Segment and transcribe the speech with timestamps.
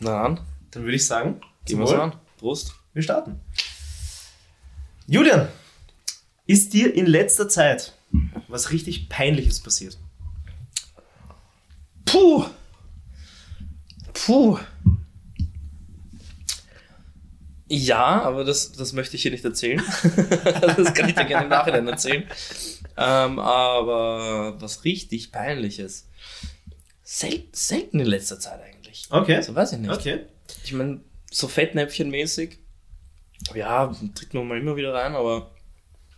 [0.00, 2.14] Na dann, Dann würde ich sagen, gehen wir an.
[2.38, 2.74] Prost.
[2.94, 3.40] wir starten.
[5.06, 5.48] Julian,
[6.46, 7.94] ist dir in letzter Zeit
[8.48, 9.98] was richtig Peinliches passiert?
[12.04, 12.44] Puh.
[14.12, 14.58] Puh.
[17.68, 19.80] Ja, aber das, das möchte ich hier nicht erzählen.
[20.02, 22.24] das kann ich dir gerne im Nachhinein erzählen.
[22.96, 26.08] Ähm, aber was richtig peinliches.
[27.04, 28.79] Sel selten in letzter Zeit eigentlich.
[29.10, 29.40] Okay.
[29.42, 29.90] So weiß ich nicht.
[29.92, 30.20] Okay.
[30.64, 32.58] Ich meine, so Fettnäpfchenmäßig.
[33.54, 35.50] Ja, tritt man mal immer wieder rein, aber.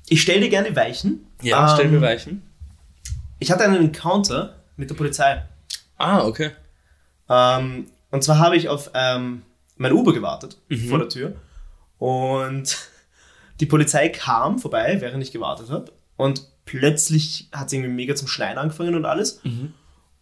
[0.08, 1.26] Ich stelle dir gerne Weichen.
[1.42, 2.42] Ja, stell Ähm, mir Weichen.
[3.38, 5.44] Ich hatte einen Encounter mit der Polizei.
[5.96, 6.50] Ah, okay.
[7.28, 9.42] Ähm, und zwar habe ich auf ähm,
[9.76, 10.88] mein Uber gewartet Mhm.
[10.88, 11.36] vor der Tür.
[11.98, 12.78] Und
[13.60, 15.92] die Polizei kam vorbei, während ich gewartet habe.
[16.16, 19.40] Und plötzlich hat sie irgendwie mega zum Schneien angefangen und alles.
[19.44, 19.72] Mhm.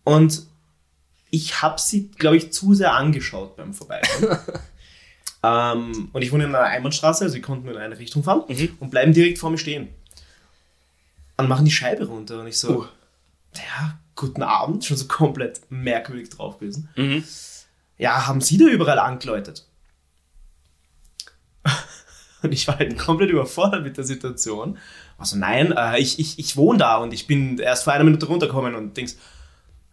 [0.05, 0.43] Und
[1.31, 4.39] ich habe sie, glaube ich, zu sehr angeschaut beim Vorbeikommen.
[5.43, 8.43] ähm, und ich wohne in einer Einbahnstraße, also sie konnten nur in eine Richtung fahren
[8.49, 8.77] Mhm.
[8.81, 9.89] und bleiben direkt vor mir stehen.
[11.37, 12.41] Und machen die Scheibe runter.
[12.41, 12.87] Und ich so, Uh.
[13.57, 16.89] ja, guten Abend, schon so komplett merkwürdig drauf gewesen.
[16.97, 17.25] Mhm.
[17.97, 19.67] Ja, haben Sie da überall angeläutet?
[22.43, 24.79] Und ich war halt komplett überfordert mit der Situation.
[25.19, 28.25] Also nein, äh, ich, ich, ich wohne da und ich bin erst vor einer Minute
[28.25, 29.13] runtergekommen und denkst,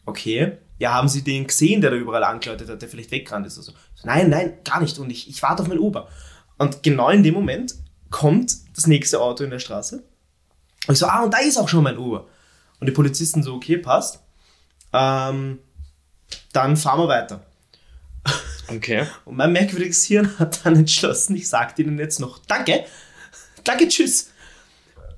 [0.06, 3.58] okay, ja, haben Sie den gesehen, der da überall angeläutet hat, der vielleicht weggerannt ist?
[3.58, 4.98] Also, nein, nein, gar nicht.
[5.00, 6.08] Und ich, ich warte auf mein Uber.
[6.58, 7.76] Und genau in dem Moment
[8.10, 10.04] kommt das nächste Auto in der Straße.
[10.88, 12.28] Und ich so, ah, und da ist auch schon mein Uber.
[12.80, 14.20] Und die Polizisten so, okay, passt.
[14.94, 15.60] Ähm,
[16.54, 17.46] dann fahren wir weiter.
[18.68, 19.08] Okay.
[19.26, 22.86] Und mein merkwürdiges Hirn hat dann entschlossen, ich sage ihnen jetzt noch Danke,
[23.64, 24.32] danke, tschüss.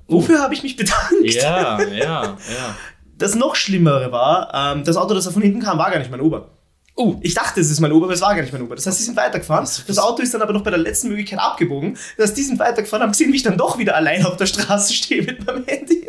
[0.06, 1.12] Wofür habe ich mich bedankt?
[1.22, 2.76] Ja, ja, ja.
[3.20, 6.10] Das noch Schlimmere war, ähm, das Auto, das da von hinten kam, war gar nicht
[6.10, 6.48] mein Uber.
[6.96, 8.74] Oh, Ich dachte, es ist mein Uber, aber es war gar nicht mein Uber.
[8.74, 9.66] Das heißt, sie sind weitergefahren.
[9.86, 11.96] Das Auto ist dann aber noch bei der letzten Möglichkeit abgebogen.
[12.16, 14.46] Das heißt, die sind weitergefahren, haben gesehen, wie ich dann doch wieder allein auf der
[14.46, 16.06] Straße stehe mit meinem Handy.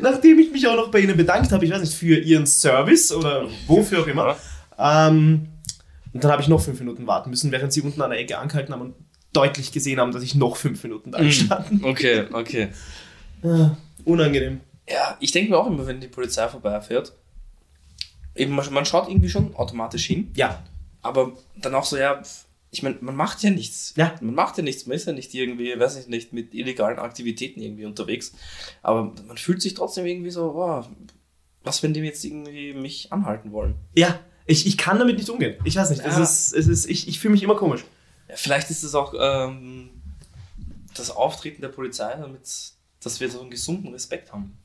[0.00, 3.12] Nachdem ich mich auch noch bei ihnen bedankt habe, ich weiß nicht, für ihren Service
[3.12, 4.36] oder wofür auch immer.
[4.78, 5.48] Ähm,
[6.12, 8.38] und dann habe ich noch fünf Minuten warten müssen, während sie unten an der Ecke
[8.38, 8.94] angehalten haben und
[9.32, 11.84] deutlich gesehen haben, dass ich noch fünf Minuten da stand.
[11.84, 12.68] okay, okay.
[13.42, 13.70] Ah,
[14.04, 14.60] unangenehm.
[14.90, 17.12] Ja, ich denke mir auch immer, wenn die Polizei vorbeifährt,
[18.34, 20.62] eben man, man schaut irgendwie schon automatisch hin, Ja,
[21.02, 22.22] aber dann auch so, ja,
[22.70, 23.94] ich meine, man macht ja nichts.
[23.96, 24.14] Ja.
[24.20, 27.60] Man macht ja nichts, man ist ja nicht irgendwie, weiß ich nicht, mit illegalen Aktivitäten
[27.60, 28.32] irgendwie unterwegs.
[28.82, 30.86] Aber man fühlt sich trotzdem irgendwie so, wow,
[31.64, 33.74] was, wenn die jetzt irgendwie mich anhalten wollen?
[33.94, 34.20] ja.
[34.50, 35.56] Ich, ich kann damit nicht umgehen.
[35.64, 36.02] Ich weiß nicht.
[36.02, 36.22] Es Ja.
[36.22, 37.84] ist, es ist, ich, ich fühle mich immer komisch.
[38.30, 39.90] Ja, vielleicht ist es auch ähm,
[40.96, 42.48] das Auftreten der Polizei, damit
[43.02, 44.56] dass wir so einen gesunden Respekt haben.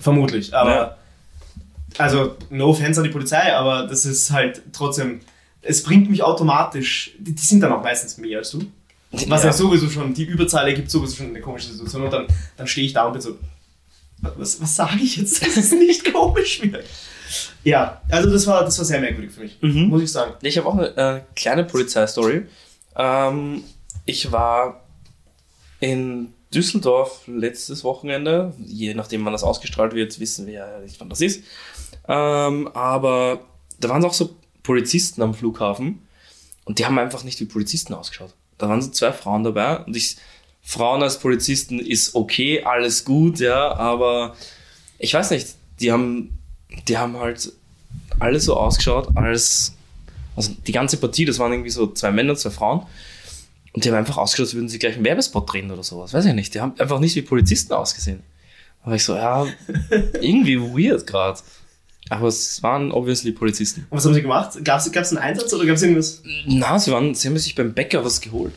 [0.00, 0.54] Vermutlich.
[0.54, 0.96] Aber Ja.
[1.98, 5.20] also, no offense an die Polizei, aber das ist halt trotzdem.
[5.62, 7.12] Es bringt mich automatisch.
[7.18, 8.60] Die, die sind dann auch meistens mehr als du.
[9.10, 9.48] Was ja.
[9.48, 9.52] Ja.
[9.52, 12.02] sowieso schon, die Überzahl ergibt sowieso schon eine komische Situation.
[12.02, 12.26] Und dann,
[12.56, 13.38] dann stehe ich da und bin so,
[14.20, 16.84] was, was sage ich jetzt, dass es nicht komisch wird?
[17.64, 19.88] Ja, also das war, das war sehr merkwürdig für mich, Mhm.
[19.88, 20.32] muss ich sagen.
[20.42, 22.46] Ich habe auch eine äh, kleine Polizeistory.
[22.96, 23.64] Ähm,
[24.06, 24.82] ich war
[25.80, 28.54] in Düsseldorf letztes Wochenende.
[28.64, 31.44] Je nachdem, wann das ausgestrahlt wird, wissen wir ja nicht, wann das ist.
[32.06, 33.40] Ähm, aber
[33.80, 36.06] da waren auch so Polizisten am Flughafen
[36.64, 38.34] und die haben einfach nicht wie Polizisten ausgeschaut.
[38.56, 40.16] Da waren so zwei Frauen dabei und ich,
[40.62, 44.34] Frauen als Polizisten ist okay, alles gut, ja, aber
[44.98, 45.48] ich weiß nicht,
[45.80, 46.38] die haben,
[46.86, 47.52] die haben halt
[48.18, 49.74] alle so ausgeschaut, als,
[50.36, 52.86] also die ganze Partie, das waren irgendwie so zwei Männer, zwei Frauen.
[53.78, 56.12] Und die haben einfach ausgeschaut, als würden sie gleich einen Werbespot drehen oder sowas.
[56.12, 56.52] Weiß ich nicht.
[56.52, 58.24] Die haben einfach nicht wie Polizisten ausgesehen.
[58.84, 59.46] War ich so, ja,
[60.20, 61.38] irgendwie weird gerade.
[62.08, 63.86] Aber es waren obviously Polizisten.
[63.88, 64.58] Und was haben sie gemacht?
[64.64, 66.22] Gab es einen Einsatz oder gab es irgendwas?
[66.44, 68.52] Na, sie, waren, sie haben sich beim Bäcker was geholt.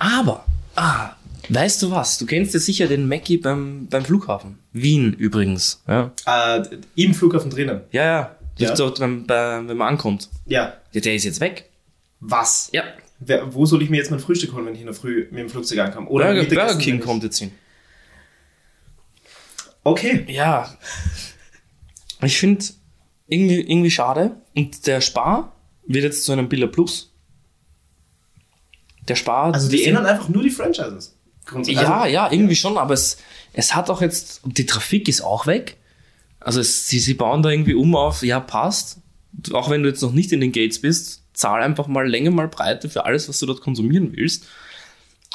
[0.00, 0.44] Aber,
[0.74, 1.10] ah,
[1.48, 2.18] weißt du was?
[2.18, 4.58] Du kennst ja sicher den Mackie beim, beim Flughafen.
[4.72, 5.82] Wien übrigens.
[5.86, 6.62] Ja, Äh,
[6.96, 7.82] Im Flughafen drinnen.
[7.92, 8.02] ja.
[8.04, 8.36] ja.
[8.58, 8.74] Ja.
[8.74, 10.28] Dort, wenn, bei, wenn man ankommt.
[10.46, 10.74] Ja.
[10.92, 11.70] Ja, der ist jetzt weg.
[12.20, 12.68] Was?
[12.72, 12.82] Ja.
[13.24, 15.40] Wer, wo soll ich mir jetzt mein Frühstück holen, wenn ich in der Früh mit
[15.40, 16.08] dem Flugzeug ankomme?
[16.08, 17.52] Oder Burger, Burger King kommt jetzt hin.
[19.84, 20.24] Okay.
[20.28, 20.76] Ja.
[22.22, 22.64] Ich finde
[23.26, 24.36] irgendwie, irgendwie schade.
[24.54, 27.12] Und der Spar wird jetzt zu einem Billa Plus.
[29.08, 29.52] Der Spar.
[29.52, 31.16] Also die ändern einfach nur die Franchises.
[31.44, 31.82] Grundsätzlich.
[31.82, 33.18] Ja, Also, ja, irgendwie schon, aber es,
[33.52, 35.76] es hat auch jetzt, die Trafik ist auch weg.
[36.38, 38.98] Also es, sie, sie bauen da irgendwie um auf, ja, passt.
[39.52, 42.48] Auch wenn du jetzt noch nicht in den Gates bist, zahl einfach mal Länge, mal
[42.48, 44.46] Breite für alles, was du dort konsumieren willst.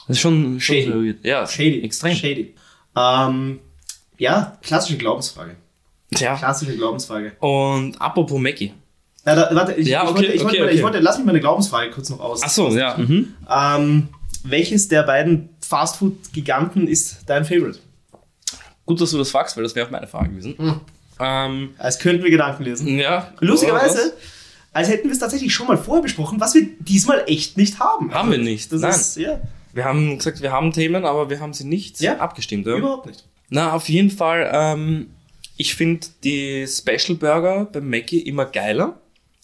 [0.08, 0.94] Das ist schon, Shady.
[0.94, 1.26] weird.
[1.26, 1.82] Ja, Shady.
[1.84, 2.16] extrem.
[2.16, 2.56] Shady.
[2.96, 3.60] Ähm,
[4.18, 5.56] ja, klassische Glaubensfrage.
[6.18, 6.36] Ja.
[6.36, 7.34] Klassische Glaubensfrage.
[7.40, 8.74] Und apropos Mackie.
[9.26, 10.76] Na, da, warte, ich, Ja, ich, okay, wollte, ich, okay, wollte, okay.
[10.76, 12.42] ich wollte, lass mich meine Glaubensfrage kurz noch aus.
[12.44, 12.98] Ach so, ja.
[12.98, 13.34] Mhm.
[13.50, 14.08] Ähm,
[14.44, 17.80] welches der beiden Fastfood-Giganten ist dein Favorite?
[18.86, 20.80] Gut, dass du das fragst, weil das wäre auch meine Frage gewesen.
[21.20, 22.98] Ähm, Als könnten wir Gedanken lesen.
[22.98, 23.34] ja.
[23.42, 24.14] Lustigerweise,
[24.74, 28.14] als hätten wir es tatsächlich schon mal vorher besprochen, was wir diesmal echt nicht haben.
[28.14, 28.92] Haben wir nicht, Das nein.
[28.92, 29.40] ist, ja,
[29.74, 32.18] Wir haben gesagt, wir haben Themen, aber wir haben sie nicht Ja.
[32.18, 32.66] abgestimmt.
[32.68, 32.78] Ja?
[32.78, 33.24] überhaupt nicht.
[33.50, 35.08] Na, auf jeden Fall, ähm,
[35.56, 39.00] ich finde die Special Burger beim Mackie immer geiler.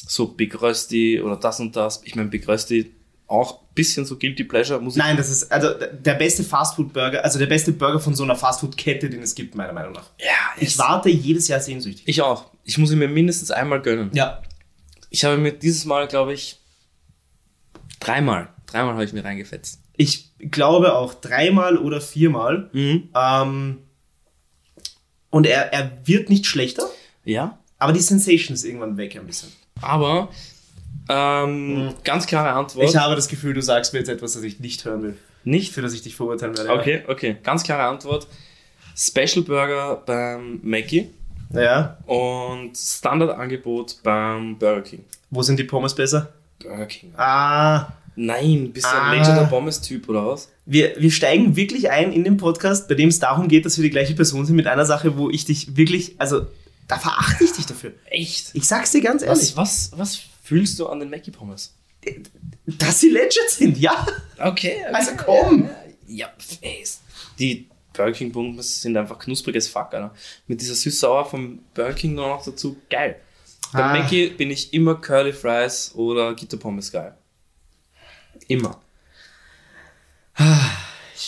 [0.06, 2.02] So Big Rösti oder das und das.
[2.04, 2.92] Ich meine, Big Rösti
[3.28, 7.24] auch ein bisschen so Guilty Pleasure, muss ich Nein, das ist also der beste Fastfood-Burger,
[7.24, 10.10] also der beste Burger von so einer Fastfood-Kette, den es gibt, meiner Meinung nach.
[10.20, 10.28] Ja,
[10.60, 12.04] Ich warte jedes Jahr sehnsüchtig.
[12.06, 12.46] Ich auch.
[12.66, 14.12] Ich muss ihn mir mindestens einmal gönnen.
[14.14, 14.42] Ja.
[15.14, 16.58] Ich habe mir dieses Mal, glaube ich,
[18.00, 19.80] dreimal, dreimal habe ich mir reingefetzt.
[19.96, 22.72] Ich glaube auch dreimal oder viermal.
[22.74, 23.10] Mhm.
[23.16, 23.78] Ähm,
[25.30, 26.90] und er, er wird nicht schlechter,
[27.26, 27.60] Ja.
[27.78, 29.52] aber die Sensation ist irgendwann weg ein bisschen.
[29.82, 30.30] Aber
[31.10, 32.90] ähm, ganz klare Antwort.
[32.90, 35.18] Ich habe das Gefühl, du sagst mir jetzt etwas, das ich nicht hören will.
[35.44, 35.74] nicht.
[35.74, 36.72] Für das ich dich verurteilen werde.
[36.72, 37.38] Okay, okay.
[37.44, 38.28] Ganz klare Antwort.
[38.96, 41.10] Special Burger beim Mackie
[41.52, 41.62] Ja.
[41.62, 41.98] ja.
[42.06, 45.04] und Standardangebot beim Burger King.
[45.30, 46.34] Wo sind die Pommes besser?
[46.60, 47.14] Burger King.
[47.18, 47.88] Ah.
[48.16, 49.10] Nein, bist du Ah.
[49.12, 50.50] ein Legend of Pommes-Typ oder was?
[50.66, 53.84] Wir, wir steigen wirklich ein in den Podcast, bei dem es darum geht, dass wir
[53.84, 56.46] die gleiche Person sind mit einer Sache, wo ich dich wirklich, also
[56.88, 57.92] da verachte ich dich dafür.
[58.06, 58.52] Echt?
[58.54, 61.74] Ich sag's dir ganz ehrlich, Was, was, was fühlst du an den Mackie Pommes?
[62.66, 64.06] dass sie legit sind, ja.
[64.38, 64.76] Okay.
[64.92, 65.70] Also komm.
[66.06, 66.28] Ja,
[66.62, 66.84] ey,
[67.40, 70.14] die Burger King Pommes sind einfach knuspriges Fuck, Alter.
[70.48, 73.20] Mit dieser süß-sauer vom Burger King noch dazu, geil.
[73.72, 73.94] Bei Ah.
[73.98, 77.16] Mackie bin ich immer Curly Fries oder Gitterpommes geil.
[78.48, 78.80] Immer.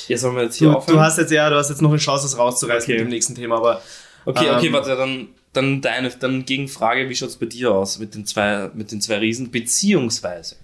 [0.07, 0.97] Jetzt sollen wir jetzt hier Du, aufhören.
[0.97, 2.93] du hast jetzt ja, du hast jetzt noch eine Chance, das rauszureißen Okay.
[2.93, 3.81] mit dem nächsten Thema, aber
[4.25, 7.99] okay, okay, ähm, warte, dann, dann deine dann Gegenfrage, wie schaut es bei dir aus
[7.99, 9.51] mit den zwei, mit den zwei Riesen?
[9.51, 10.57] Beziehungsweise,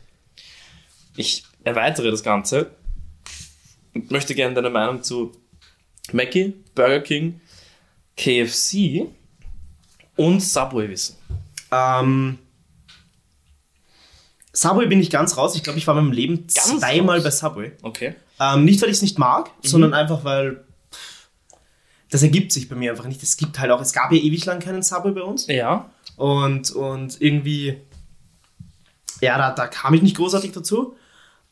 [1.15, 2.71] ich erweitere das Ganze
[3.94, 5.31] und möchte gerne deine Meinung zu
[6.13, 7.40] Mackie, Burger King,
[8.18, 9.08] KFC
[10.16, 11.16] und Subway wissen.
[11.72, 12.38] ähm,
[14.54, 15.56] Subway bin ich ganz raus.
[15.56, 17.24] Ich glaube, ich war in meinem Leben Ganz zweimal raus?
[17.24, 17.72] bei Subway.
[17.84, 18.16] Okay.
[18.40, 19.68] Ähm, nicht, weil ich es nicht mag, Mhm.
[19.68, 20.66] sondern einfach, weil
[22.10, 23.24] das ergibt sich bei mir einfach nicht.
[23.24, 25.48] Es gibt halt auch, es gab ja ewig lang keinen Subway bei uns.
[25.48, 25.90] Ja.
[26.18, 27.78] Und, und irgendwie,
[29.22, 30.98] ja, da, da kam ich nicht großartig dazu.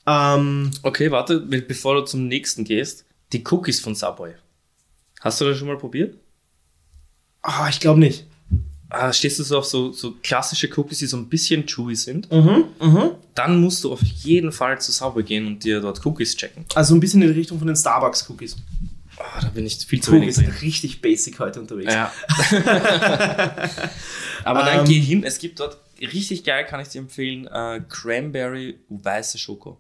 [0.06, 4.34] Ähm, Okay, warte, be- bevor du zum nächsten gehst, die Cookies von Subway.
[5.20, 6.16] Hast du das schon mal probiert?
[7.42, 8.26] ah, ich glaube nicht.
[8.90, 12.30] Ah, stehst du so auf so, so klassische Cookies, die so ein bisschen chewy sind?
[12.32, 13.12] Mhm, mhm.
[13.36, 16.66] dann musst du auf jeden Fall zu Subway gehen und dir dort Cookies checken.
[16.76, 18.56] Also ein bisschen in die Richtung von den Starbucks-Cookies.
[19.18, 20.56] Ah, da bin ich viel zu wenig sind drin.
[20.62, 21.94] richtig basic heute unterwegs.
[21.94, 22.12] Ja.
[24.44, 24.86] Aber dann Ähm.
[24.86, 29.78] geh hin, es gibt dort richtig geil, kann ich dir empfehlen, äh, Cranberry weiße Schoko.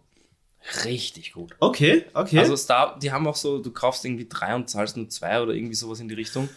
[0.86, 1.56] Richtig gut.
[1.60, 2.40] Okay, okay.
[2.40, 5.54] Also Star, die haben auch so, du kaufst irgendwie drei und zahlst nur zwei oder
[5.54, 6.50] irgendwie sowas in die Richtung.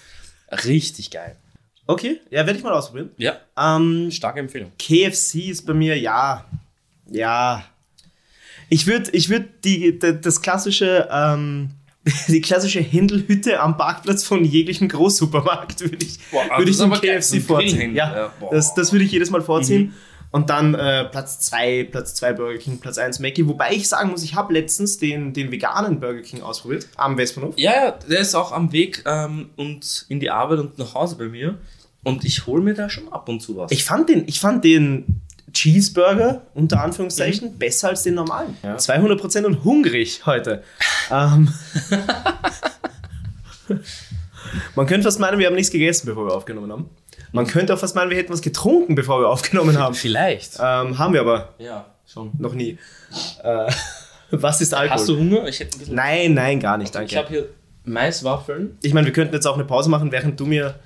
[0.64, 1.36] Richtig geil.
[1.86, 3.10] okay, ja, werde ich mal ausprobieren.
[3.16, 4.70] Ja, Ähm, starke Empfehlung.
[4.78, 6.44] KFC ist bei mir, ja,
[7.10, 7.64] ja.
[8.68, 11.70] Ich würde ich würd die, d- das klassische, ähm,
[12.28, 17.18] die klassische Händelhütte am Parkplatz von jeglichem Großsupermarkt würde ich, Boah, würde ich dem geil,
[17.20, 17.94] KFC vorziehen.
[17.94, 19.82] Ja, ja, das, das würde ich jedes Mal vorziehen.
[19.84, 19.94] Mhm.
[20.32, 23.46] Und dann äh, Platz 2, Platz 2 Burger King, Platz 1 Mackie.
[23.46, 27.54] Wobei ich sagen muss, ich habe letztens den, den veganen Burger King ausprobiert am Westbahnhof.
[27.58, 31.16] Ja, ja, der ist auch am Weg ähm, und in die Arbeit und nach Hause
[31.16, 31.58] bei mir.
[32.02, 33.70] Und ich hole mir da schon ab und zu was.
[33.70, 35.20] Ich fand den, ich fand den
[35.52, 38.56] Cheeseburger, unter Anführungszeichen, besser als den normalen.
[38.62, 38.76] Ja.
[38.76, 40.64] 200% und hungrig heute.
[41.10, 41.52] ähm,
[44.74, 46.90] man könnte fast meinen, wir haben nichts gegessen, bevor wir aufgenommen haben.
[47.32, 49.94] Man könnte auch fast meinen, wir hätten was getrunken, bevor wir aufgenommen haben.
[49.94, 50.56] Vielleicht.
[50.60, 52.30] Ähm, haben wir aber Ja, schon.
[52.38, 52.78] noch nie.
[53.42, 53.70] Äh,
[54.30, 54.98] was ist Alkohol?
[54.98, 55.46] Hast du Hunger?
[55.48, 55.94] Ich hätte ein bisschen.
[55.96, 57.10] Nein, nein, gar nicht, danke.
[57.10, 57.48] Ich habe hier
[57.84, 58.78] Maiswaffeln.
[58.82, 60.78] Ich meine, wir könnten jetzt auch eine Pause machen, während du mir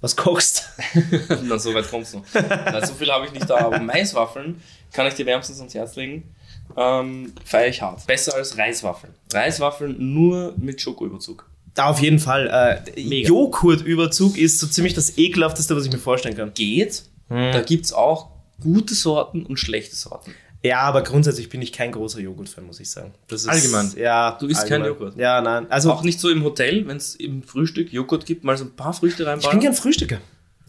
[0.00, 0.68] was kochst.
[1.42, 2.22] Na, so weit kommst du.
[2.32, 3.56] Nein, so viel habe ich nicht da.
[3.58, 4.62] Aber Maiswaffeln
[4.92, 6.32] kann ich dir wärmstens ans Herz legen.
[6.76, 8.06] Ähm, Feiere ich hart.
[8.06, 9.12] Besser als Reiswaffeln.
[9.32, 11.44] Reiswaffeln nur mit Schokoüberzug.
[11.78, 12.82] Da auf jeden Fall.
[12.96, 13.00] Äh.
[13.22, 16.52] Joghurtüberzug ist so ziemlich das ekelhafteste, was ich mir vorstellen kann.
[16.54, 17.04] Geht.
[17.28, 18.30] Da gibt es auch
[18.60, 20.32] gute Sorten und schlechte Sorten.
[20.64, 23.12] Ja, aber grundsätzlich bin ich kein großer Joghurt-Fan, muss ich sagen.
[23.28, 23.92] Das ist, Allgemein?
[23.96, 24.36] Ja.
[24.40, 24.86] Du isst allgemein.
[24.88, 25.16] Joghurt?
[25.16, 25.70] Ja, nein.
[25.70, 28.74] Also, Auch nicht so im Hotel, wenn es im Frühstück Joghurt gibt, mal so ein
[28.74, 29.60] paar Früchte ich bin reinbauen.
[29.60, 30.18] gern Frühstücker.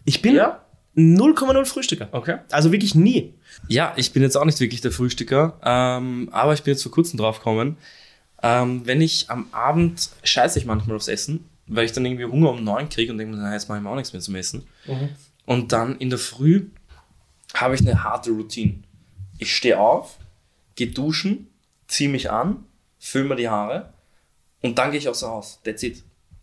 [0.04, 0.64] Ich bin Ja?
[0.96, 2.08] 0,0 Frühstücker.
[2.12, 2.36] Okay.
[2.52, 3.34] Also wirklich nie.
[3.68, 6.92] Ja, ich bin jetzt auch nicht wirklich der Frühstücker, ähm, aber ich bin jetzt vor
[6.92, 7.76] kurzem drauf gekommen,
[8.42, 12.50] ähm, wenn ich am Abend scheiße ich manchmal aufs Essen, weil ich dann irgendwie Hunger
[12.50, 14.34] um neun kriege und denke mir, na, jetzt mache ich mir auch nichts mehr zum
[14.34, 14.66] Essen.
[15.46, 16.66] Und dann in der Früh
[17.54, 18.74] habe ich eine harte Routine.
[19.38, 20.18] Ich stehe auf,
[20.74, 21.48] gehe duschen,
[21.88, 22.64] ziehe mich an,
[22.98, 23.92] fülle mir die Haare
[24.62, 25.60] und dann gehe ich auch so aus.
[25.64, 26.02] That's it.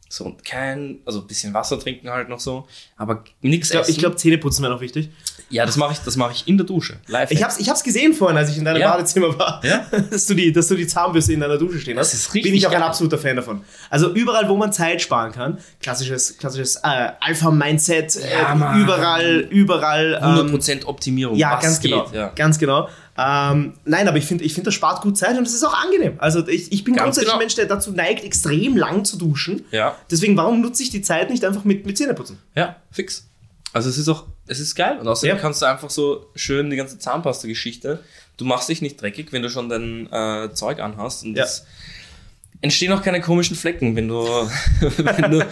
[0.09, 3.87] So, und kein, also ein bisschen Wasser trinken halt noch so, aber nichts Ich glaube,
[3.89, 3.99] essen.
[3.99, 5.09] glaub, Zähneputzen wäre noch wichtig.
[5.49, 6.97] Ja, das mache ich, das mache ich in der Dusche.
[7.07, 7.31] Live.
[7.31, 8.91] Ich hab's, ich hab's gesehen vorhin, als ich in deinem Ja.
[8.91, 9.85] Badezimmer war, Ja.
[10.11, 12.11] dass, du die, dass du die Zahnbürste in deiner Dusche stehen hast.
[12.13, 13.61] Das ist richtig Bin ich auch ein absoluter Fan davon.
[13.89, 20.19] Also überall, wo man Zeit sparen kann, klassisches, klassisches äh, Alpha-Mindset, äh, überall, überall.
[20.21, 21.35] Ähm, 100% Optimierung.
[21.37, 22.05] ja, ganz genau.
[22.05, 22.31] geht, Ja.
[22.35, 22.89] Ganz genau.
[23.19, 25.73] Ähm, nein, aber ich finde, ich find, das spart gut Zeit und es ist auch
[25.73, 26.13] angenehm.
[26.19, 27.37] Also ich, ich bin Ganz grundsätzlich genau.
[27.37, 29.65] ein Mensch, der dazu neigt, extrem lang zu duschen.
[29.71, 29.95] Ja.
[30.11, 32.37] Deswegen, warum nutze ich die Zeit nicht einfach mit, mit Zähneputzen?
[32.55, 33.27] Ja, fix.
[33.73, 34.97] Also es ist auch, es ist geil.
[34.99, 35.41] Und außerdem Ja.
[35.41, 38.03] kannst du einfach so schön die ganze Zahnpasta-Geschichte,
[38.37, 41.23] du machst dich nicht dreckig, wenn du schon dein äh, Zeug anhast.
[41.23, 41.43] Und Ja.
[41.43, 41.65] es
[42.61, 44.23] entstehen auch keine komischen Flecken, wenn du,
[44.81, 45.45] wenn du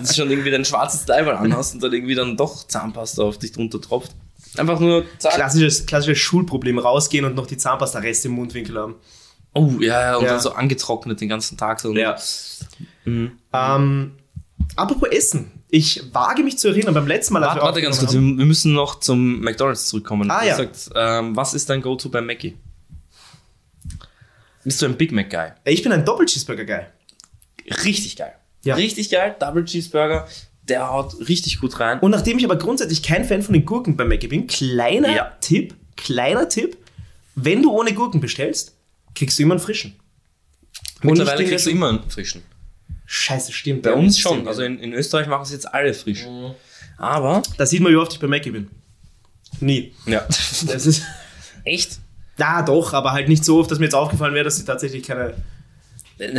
[0.00, 3.52] das schon irgendwie dein schwarzes Teil anhast und dann irgendwie dann doch Zahnpasta auf dich
[3.52, 4.12] drunter tropft.
[4.56, 5.34] Einfach nur zack.
[5.34, 8.94] Klassisches, klassisches Schulproblem, rausgehen und noch die Zahnpasta-Reste im Mundwinkel haben.
[9.52, 10.30] Oh, ja, ja, und Ja.
[10.30, 11.80] dann so angetrocknet den ganzen Tag.
[11.80, 11.92] So.
[11.94, 12.16] Ja.
[13.04, 14.12] Ähm,
[14.76, 15.50] apropos Essen.
[15.76, 18.46] Ich wage mich zu erinnern, beim letzten Mal, Warte, wir warte ganz kurz, aufgenommen wir,
[18.46, 20.30] müssen noch zum McDonalds zurückkommen.
[20.30, 20.54] Ah, ja.
[20.54, 22.56] sagst, ähm, was ist dein Go-To beim Mackie?
[24.62, 25.36] Bist du ein Big Mac-Guy?
[25.36, 25.54] haben.
[25.64, 26.84] Ich bin ein Doppel-Cheeseburger-Guy.
[27.84, 28.34] Richtig geil.
[28.62, 28.76] Ja.
[28.76, 30.28] Richtig geil, Double Cheeseburger,
[30.62, 31.98] der haut richtig gut rein.
[31.98, 35.36] Und nachdem ich aber grundsätzlich kein Fan von den Gurken beim Mackie bin, kleiner Ja.
[35.40, 36.76] Tipp, kleiner Tipp,
[37.34, 38.76] wenn du ohne Gurken bestellst,
[39.16, 39.96] kriegst du immer einen frischen.
[41.02, 42.42] Mittlerweile kriegst du immer einen frischen.
[43.06, 43.82] Scheiße, stimmt.
[43.82, 44.48] Bei uns schon.
[44.48, 46.24] Also in, in Österreich machen es jetzt alle frisch.
[46.96, 48.68] Aber, da sieht man, wie oft ich bei Mackie bin.
[49.60, 49.92] Nie.
[50.06, 50.20] ja.
[50.28, 51.02] Das ist.
[51.64, 51.98] Echt?
[52.38, 55.02] Ja, doch, aber halt nicht so oft, dass mir jetzt aufgefallen wäre, dass sie tatsächlich
[55.04, 55.34] keine.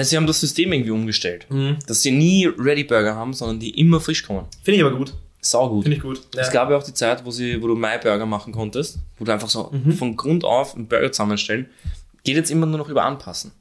[0.03, 1.45] Sie haben das System irgendwie umgestellt.
[1.49, 1.77] Mhm.
[1.87, 4.45] Dass sie nie Ready Burger haben, sondern die immer frisch kommen.
[4.63, 5.13] Finde ich aber gut.
[5.41, 5.83] Sau gut.
[5.83, 6.21] Finde ich gut.
[6.35, 9.25] Es gab ja auch die Zeit, wo, sie, wo du My Burger machen konntest, wo
[9.25, 9.91] du einfach so Mhm.
[9.93, 11.67] von Grund auf einen Burger zusammenstellen.
[12.23, 13.51] Geht jetzt immer nur noch über Anpassen.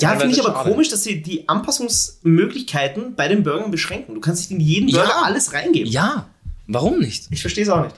[0.00, 0.70] Ja, finde ich aber schade.
[0.70, 4.14] komisch, dass sie die Anpassungsmöglichkeiten bei den Burgern beschränken.
[4.14, 4.98] Du kannst nicht in jeden Ja.
[5.02, 5.90] Burger alles reingeben.
[5.90, 6.26] Ja,
[6.66, 7.26] warum nicht?
[7.30, 7.96] Ich verstehe es auch nicht.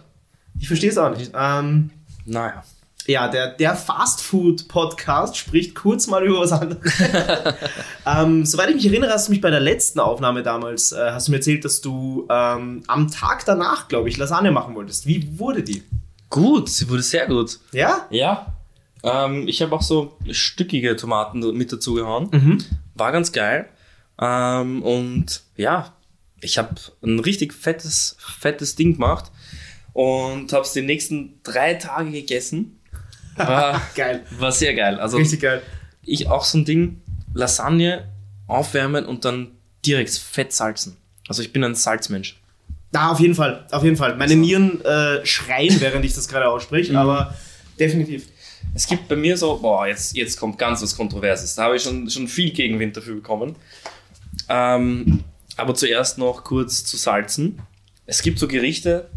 [0.58, 1.32] Ich verstehe es auch nicht.
[1.34, 1.90] Ähm,
[2.24, 2.62] Naja.
[3.06, 6.92] ja, der, der Fast Food Podcast spricht kurz mal über was anderes.
[8.06, 11.28] ähm, soweit ich mich erinnere, hast du mich bei der letzten Aufnahme damals, äh, hast
[11.28, 15.06] du mir erzählt, dass du ähm, am Tag danach, glaube ich, Lasagne machen wolltest.
[15.06, 15.82] Wie wurde die?
[16.30, 17.58] Gut, sie wurde sehr gut.
[17.72, 18.06] Ja?
[18.10, 18.54] Ja.
[19.02, 22.28] Ähm, ich habe auch so stückige Tomaten mit dazu gehauen.
[22.32, 22.58] Mhm.
[22.94, 23.68] War ganz geil.
[24.20, 25.94] Ähm, und ja,
[26.40, 29.30] ich habe ein richtig fettes, fettes Ding gemacht
[29.92, 32.80] und habe es die nächsten drei Tage gegessen.
[33.36, 34.24] War, Geil.
[34.38, 34.98] war sehr geil.
[34.98, 35.62] Also Richtig geil.
[36.02, 37.00] ich auch so ein Ding,
[37.34, 38.08] Lasagne
[38.48, 39.52] aufwärmen und dann
[39.86, 40.96] direkt fett salzen.
[41.28, 42.40] Also ich bin ein Salzmensch.
[42.90, 43.66] Da, auf jeden Fall.
[43.70, 44.16] Auf jeden Fall.
[44.16, 46.98] Meine Nieren äh, schreien, während ich das gerade ausspreche, Mhm.
[46.98, 47.34] aber
[47.78, 48.26] definitiv.
[48.74, 51.54] Es gibt bei mir so, boah, jetzt, jetzt kommt ganz was Kontroverses.
[51.54, 53.56] Da habe ich schon, schon viel Gegenwind dafür bekommen.
[54.48, 55.24] Ähm,
[55.56, 57.60] aber zuerst noch kurz zu salzen.
[58.06, 59.10] Es gibt so Gerichte,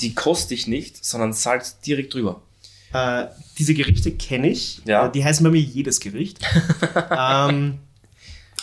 [0.00, 2.42] die koste ich nicht, sondern salz direkt drüber.
[2.92, 3.26] Äh,
[3.58, 4.80] diese Gerichte kenne ich.
[4.84, 5.06] Ja.
[5.06, 6.38] Äh, die heißen bei mir jedes Gericht.
[7.10, 7.78] ähm,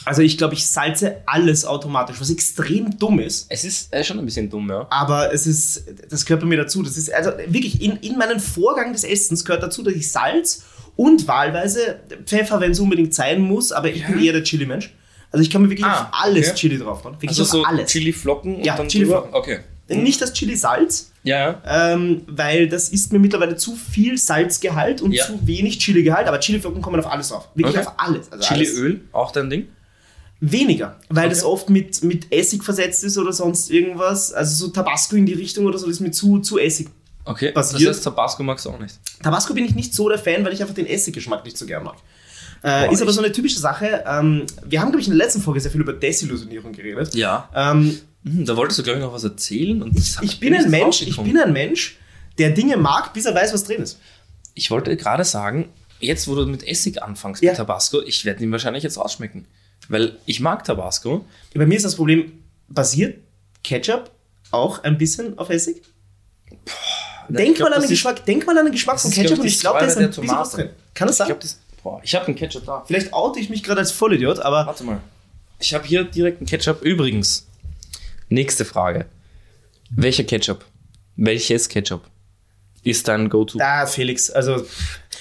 [0.06, 3.48] also ich glaube, ich salze alles automatisch, was extrem dumm ist.
[3.50, 4.88] Es ist äh, schon ein bisschen dumm, ja.
[4.90, 6.82] Aber es ist, das gehört bei mir dazu.
[6.84, 10.64] Das ist also wirklich in, in meinen Vorgang des Essens gehört dazu, dass ich Salz
[10.96, 14.94] und wahlweise Pfeffer, wenn es unbedingt sein muss, aber ich bin eher der Chili-Mensch.
[15.32, 16.56] Also ich kann mir wirklich Ah, auf alles okay.
[16.56, 17.16] Chili drauf machen.
[17.16, 17.92] Wirklich Also auf so alles.
[17.92, 19.34] Chili-Flocken und Ja, dann Chili-Flocken.
[19.34, 19.60] Okay.
[19.90, 21.92] Nicht das Chili-Salz, Ja, ja.
[21.94, 25.26] ähm, weil das ist mir mittlerweile zu viel Salzgehalt und Ja.
[25.26, 27.50] zu wenig Chili-Gehalt, aber Chiliflocken kommen auf alles drauf.
[27.54, 27.86] Wirklich Okay.
[27.88, 28.32] auf alles.
[28.32, 28.70] Also alles.
[28.74, 29.68] Chiliöl, auch dein Ding?
[30.42, 31.30] Weniger, weil Okay.
[31.36, 34.34] das oft mit, mit Essig versetzt ist oder sonst irgendwas.
[34.34, 36.90] Also so Tabasco in die Richtung oder so, das ist mir zu, zu Essig.
[37.24, 37.52] Okay.
[37.54, 39.00] Basiert- Das heißt, Tabasco magst du auch nicht.
[39.24, 41.84] Tabasco bin ich nicht so der Fan, weil ich einfach den Essiggeschmack nicht so gern
[41.84, 41.96] mag.
[42.62, 44.04] Äh, Boah, ist aber ich- so eine typische Sache.
[44.08, 47.16] Ähm, wir haben, glaube ich, in der letzten Folge sehr viel über Desillusionierung geredet.
[47.16, 47.50] Ja.
[47.56, 49.84] Ähm, Hm, da wolltest du, glaube ich, noch was erzählen.
[49.84, 51.98] Und das ich bin ein Mensch, ich bin ein Mensch,
[52.40, 54.00] der Dinge mag, bis er weiß, was drin ist.
[54.56, 57.52] Ich wollte gerade sagen, jetzt wo du mit Essig anfängst Ja.
[57.52, 59.46] mit Tabasco, ich werde ihn wahrscheinlich jetzt rausschmecken.
[59.90, 61.26] Weil ich mag Tabasco.
[61.54, 62.32] Bei mir ist das Problem,
[62.68, 63.20] basiert
[63.64, 64.12] Ketchup
[64.52, 65.82] auch ein bisschen auf Essig?
[67.30, 69.16] Denk, Ich glaub, mal an den ist- Geschmack, denk mal an den Geschmack von ist,
[69.18, 70.70] Ketchup ich, und ich glaube, da ist ein bisschen was drin.
[70.94, 71.38] Kann das Ich sein?
[71.84, 72.84] Boah, ich habe einen Ketchup da.
[72.86, 75.00] Vielleicht oute ich mich gerade als Vollidiot, aber Warte mal.
[75.60, 76.82] Ich habe hier direkt einen Ketchup.
[76.82, 77.48] Übrigens,
[78.30, 79.06] nächste Frage.
[79.90, 80.66] Welcher Ketchup?
[81.16, 82.02] Welches Ketchup
[82.86, 83.58] ist dein Go-To?
[83.58, 84.66] da, Felix, also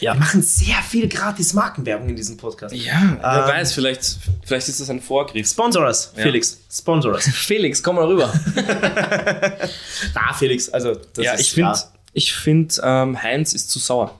[0.01, 0.13] Ja.
[0.15, 2.75] wir machen sehr viel gratis Markenwerbung in diesem Podcast.
[2.75, 5.49] Ja, wer Ähm, weiß, vielleicht, vielleicht ist das ein Vorgriff.
[5.49, 6.23] Sponsor us, Ja.
[6.23, 6.59] Felix.
[6.71, 7.25] Sponsor us.
[7.33, 8.33] Felix, komm mal rüber.
[10.15, 11.79] Na, Felix, also das ja, ist, ich finde,
[12.13, 14.19] Ich finde, ähm, Heinz ist zu sauer.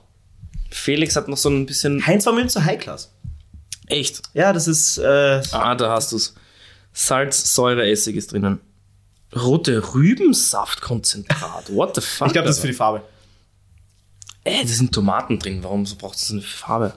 [0.69, 2.05] Felix hat noch so ein bisschen.
[2.05, 3.11] Heinz war mir zu High Class.
[3.87, 4.21] Echt?
[4.33, 4.97] Ja, das ist.
[4.97, 6.33] Äh, Ah, da hast du's.
[6.91, 8.59] Salz, Säure, Essig ist drinnen.
[9.35, 11.73] Rote Rübensaftkonzentrat.
[11.73, 12.27] What the fuck?
[12.27, 13.01] ich glaube, das ist für die Farbe.
[14.45, 15.63] Ey, da sind Tomaten drin.
[15.63, 16.93] Warum so braucht es eine Farbe?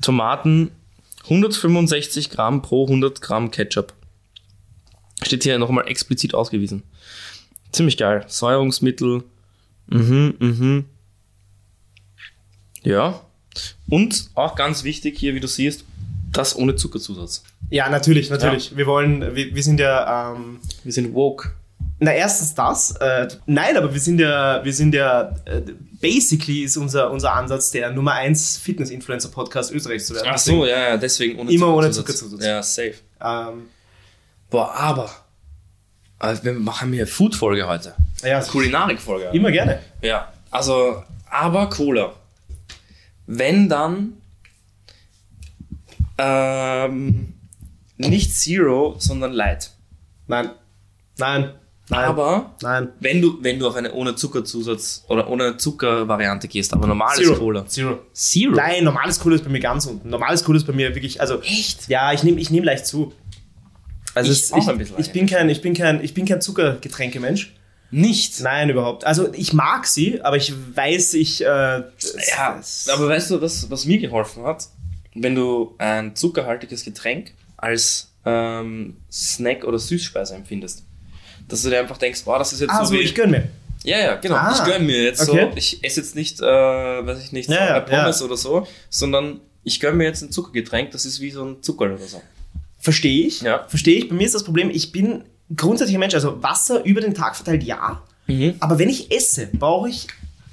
[0.00, 0.70] Tomaten
[1.24, 3.92] 165 Gramm pro 100 Gramm Ketchup.
[5.22, 6.84] Steht hier nochmal explizit ausgewiesen.
[7.72, 8.24] Ziemlich geil.
[8.28, 9.24] Säuerungsmittel.
[9.88, 10.84] Mhm, mhm.
[12.82, 13.20] Ja.
[13.88, 15.84] Und auch ganz wichtig hier, wie du siehst,
[16.32, 17.42] das ohne Zuckerzusatz.
[17.70, 18.76] Ja, natürlich, natürlich.
[18.76, 20.32] Wir wollen, wir, wir sind ja.
[20.34, 21.50] Ähm, Wir sind woke.
[21.98, 22.92] na, erstens das.
[22.92, 25.34] Äh, nein, aber wir sind ja, wir sind ja.
[25.46, 25.62] Äh,
[26.02, 30.28] basically ist unser, unser Ansatz, der Nummer 1 Fitness-Influencer-Podcast Österreichs zu werden.
[30.30, 32.44] Ach so, ja, ja, deswegen ohne Immer ohne Zuckerzusatz.
[32.44, 32.96] Ja, safe.
[33.22, 33.68] Ähm,
[34.50, 35.10] Boah, aber.
[36.42, 37.94] Wir machen hier Food-Folge heute.
[38.22, 39.30] ja, Kulinarik-Folge.
[39.32, 39.80] immer gerne.
[40.02, 42.12] Ja, also, aber Cola.
[43.26, 44.14] Wenn dann
[46.18, 47.34] ähm,
[47.96, 49.70] nicht Zero, sondern Light.
[50.26, 50.50] Nein.
[51.18, 51.54] Nein.
[51.88, 52.04] Nein.
[52.04, 52.88] Aber Nein.
[53.00, 57.34] wenn du, wenn du auf eine ohne Zuckerzusatz oder ohne Zuckervariante gehst, aber normales Zero.
[57.34, 57.66] Cola.
[57.66, 57.98] Zero.
[58.14, 58.52] Zero?
[58.52, 60.08] Nein, normales Cola ist bei mir ganz unten.
[60.08, 61.40] Normales Cola ist bei mir wirklich, also.
[61.42, 61.88] Echt?
[61.88, 63.12] Ja, ich nehme ich nehm leicht zu.
[64.14, 66.24] Also Ich es, auch ich, ein bisschen ich bin kein, ich bin kein, ich bin
[66.24, 67.54] kein Zuckergetränkemensch.
[67.90, 68.40] Nicht?
[68.40, 69.04] Nein, überhaupt.
[69.04, 71.42] Also ich mag sie, aber ich weiß, ich.
[71.42, 72.60] Äh, Ja,
[72.92, 74.68] aber weißt du, was, was mir geholfen hat?
[75.14, 80.84] Wenn du ein zuckerhaltiges Getränk als ähm, Snack oder Süßspeise empfindest.
[81.48, 82.98] Dass du dir einfach denkst, boah, das ist jetzt Ah, so so, wie...
[83.02, 83.48] ich gönn mir.
[83.84, 84.36] ja, ja, genau.
[84.36, 85.48] Ah, ich gönn mir jetzt okay.
[85.50, 88.26] so, ich esse jetzt nicht, äh, weiß ich nicht, Ja, ja, Pommes ja.
[88.26, 91.84] oder so, sondern ich gönn mir jetzt ein Zuckergetränk, das ist wie so ein Zucker
[91.86, 92.20] oder so.
[92.78, 93.42] Verstehe ich.
[93.42, 93.64] Ja.
[93.68, 94.08] Verstehe ich.
[94.08, 95.22] Bei mir ist das Problem, ich bin
[95.54, 98.02] grundsätzlich ein Mensch, also Wasser über den Tag verteilt, ja.
[98.26, 98.54] Mhm.
[98.60, 100.06] Aber wenn ich esse, brauche ich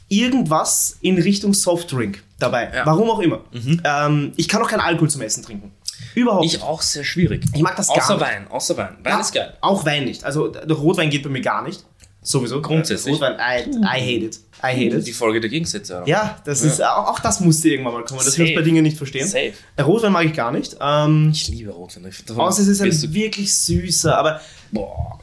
[0.10, 2.72] irgendwas in Richtung Softdrink dabei.
[2.74, 2.82] Ja.
[2.82, 2.86] Mhm.
[2.86, 3.42] Warum auch immer.
[3.84, 5.72] Ähm, ich kann auch keinen Alkohol zum Essen trinken.
[6.16, 7.44] Überhaupt Ich auch sehr schwierig.
[7.54, 8.26] Ich mag das gar Außer nicht.
[8.26, 8.98] Wein, außer Wein.
[9.04, 9.54] Wein Ja, ist geil.
[9.62, 10.24] Auch Wein nicht.
[10.24, 11.86] Also der Rotwein geht bei mir gar nicht.
[12.22, 12.62] Sowieso.
[12.62, 13.16] Grundsätzlich.
[13.16, 14.40] Rotwein, I, I hate it.
[14.62, 15.08] I hate it.
[15.08, 16.04] Die Folge der Gegensätze.
[16.06, 18.20] Ja, das ist auch, auch das musste irgendwann mal kommen.
[18.20, 18.50] Das Safe.
[18.50, 19.26] du bei Dingen nicht verstehen.
[19.26, 19.54] Safe.
[19.78, 20.76] Der Rotwein mag ich gar nicht.
[20.82, 22.12] Ähm, Ich liebe Rotwein.
[22.36, 25.20] Außer es ist ein wirklich süßer, aber, Boah,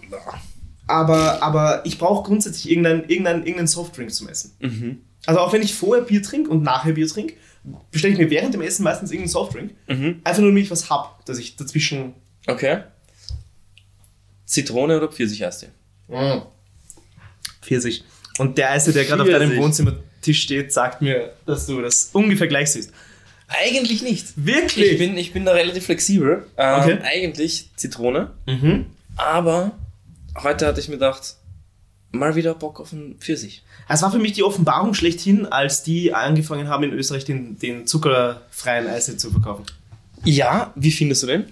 [0.87, 4.53] aber, aber ich brauche grundsätzlich irgendeinen irgendein, irgendein Softdrink zum Essen.
[4.61, 5.01] Mhm.
[5.27, 7.35] Also auch wenn ich vorher Bier trinke und nachher Bier trinke,
[7.91, 9.75] bestelle ich mir während dem Essen meistens irgendeinen Softdrink.
[9.89, 10.21] Mhm.
[10.25, 12.15] Einfach nur, damit ich was hab, dass ich dazwischen.
[12.47, 12.83] Okay.
[14.45, 15.69] Zitrone oder Pfirsicheistee?
[17.63, 18.05] Pfirsich.
[18.39, 19.57] Und der Eiste, der gerade auf deinem.
[19.57, 22.93] Wohnzimmertisch steht, sagt mir, dass du das ungefähr gleich siehst.
[23.49, 24.27] Eigentlich nicht.
[24.37, 24.93] Wirklich?
[24.93, 26.47] Ich bin, ich bin da relativ flexibel.
[26.57, 26.99] Ähm, Okay.
[27.03, 28.33] Eigentlich Zitrone.
[28.47, 28.87] Mhm.
[29.17, 29.73] Aber
[30.43, 31.37] heute hatte ich mir gedacht,
[32.19, 33.63] mal wieder Bock auf einen Pfirsich.
[33.89, 37.87] Es war für mich die Offenbarung schlechthin, als die angefangen haben, in Österreich den, den
[37.87, 39.65] zuckerfreien Eistee zu verkaufen.
[40.25, 41.45] Ja, wie findest du den?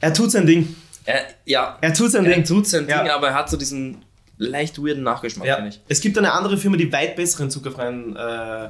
[0.00, 0.74] Er tut sein Ding.
[1.04, 2.44] Er, ja, Er tut sein er Ding.
[2.44, 3.02] tut sein Ja.
[3.02, 3.98] Ding, aber er hat so diesen
[4.38, 5.56] leicht weirden Nachgeschmack, Ja.
[5.56, 5.80] finde ich.
[5.88, 8.68] Es gibt eine andere Firma, die weit besseren zuckerfreien äh,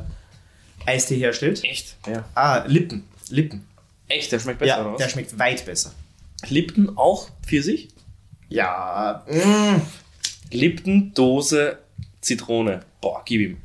[0.87, 1.63] Eistee herstellt.
[1.63, 1.97] Echt?
[2.09, 2.25] Ja.
[2.35, 3.05] Ah, Lippen.
[3.29, 3.65] Lippen.
[4.09, 4.99] Echt, der schmeckt besser, ja, oder was?
[4.99, 5.93] der schmeckt weit besser.
[6.49, 7.89] Lipton auch Pfirsich?
[8.49, 9.25] Ja.
[9.29, 9.81] Mm.
[10.53, 11.79] Lipton, Dose,
[12.21, 12.81] Zitrone.
[13.01, 13.57] Boah, gib ihm.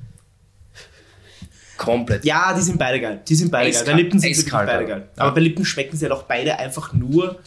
[1.77, 2.23] Komplett.
[2.23, 3.21] Ja, die sind beide geil.
[3.27, 3.95] Die sind beide Eiskalt- geil.
[3.95, 5.09] Bei Lippen sind eiskalt, beide geil.
[5.17, 7.39] Aber bei Lippen schmecken sie halt auch beide einfach nur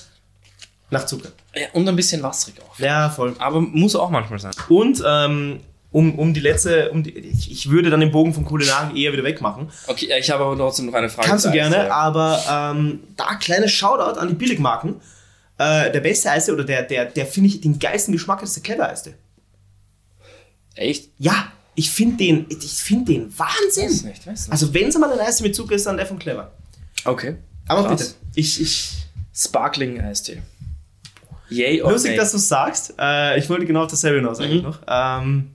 [0.90, 1.30] nach Zucker.
[1.54, 2.78] Ja, und ein bisschen wasserig auch.
[2.78, 3.34] Ja, voll.
[3.38, 4.52] Aber muss auch manchmal sein.
[4.68, 8.44] Und ähm, um, um die letzte, um die, ich, ich würde dann den Bogen vom
[8.44, 9.70] Kulinarik eher wieder wegmachen.
[9.86, 11.26] Okay, ich habe aber trotzdem noch eine Frage.
[11.28, 11.90] Kannst du Eis, gerne, ja.
[11.90, 12.42] aber
[12.76, 14.96] ähm, da kleines Shoutout an die Billigmarken.
[15.56, 18.62] Äh, der beste Eistee oder der, der, der finde ich den geilsten Geschmack ist der
[18.62, 19.14] Clever Eistee.
[20.78, 21.10] Echt?
[21.18, 24.08] Ja, ich finde den, ich finde den Weiß Wahnsinn.
[24.08, 24.52] nicht, weiß nicht.
[24.52, 26.50] Also wenn es mal ein Eistee mit Zucker ist, dann der von Clever.
[27.04, 27.36] okay.
[27.68, 28.14] Aber Krass.
[28.14, 28.92] bitte, ich, ich,
[29.34, 30.40] Sparkling Eistee.
[31.50, 32.16] Yay or lustig, nay?
[32.16, 32.94] dass du sagst.
[32.98, 34.68] Äh, ich wollte genau auf dasselbe hinaus eigentlich Mhm.
[34.68, 34.80] noch.
[34.86, 35.50] Ähm,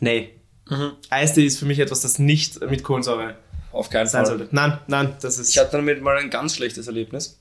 [0.00, 0.30] nee.
[1.10, 3.36] Eistee ist für mich etwas, das nicht mit Kohlensäure
[3.72, 4.38] Auf keinen sein Fall.
[4.38, 4.54] sollte.
[4.54, 5.50] Nein, nein, das ist.
[5.50, 7.38] Ich hatte damit mal ein ganz schlechtes Erlebnis.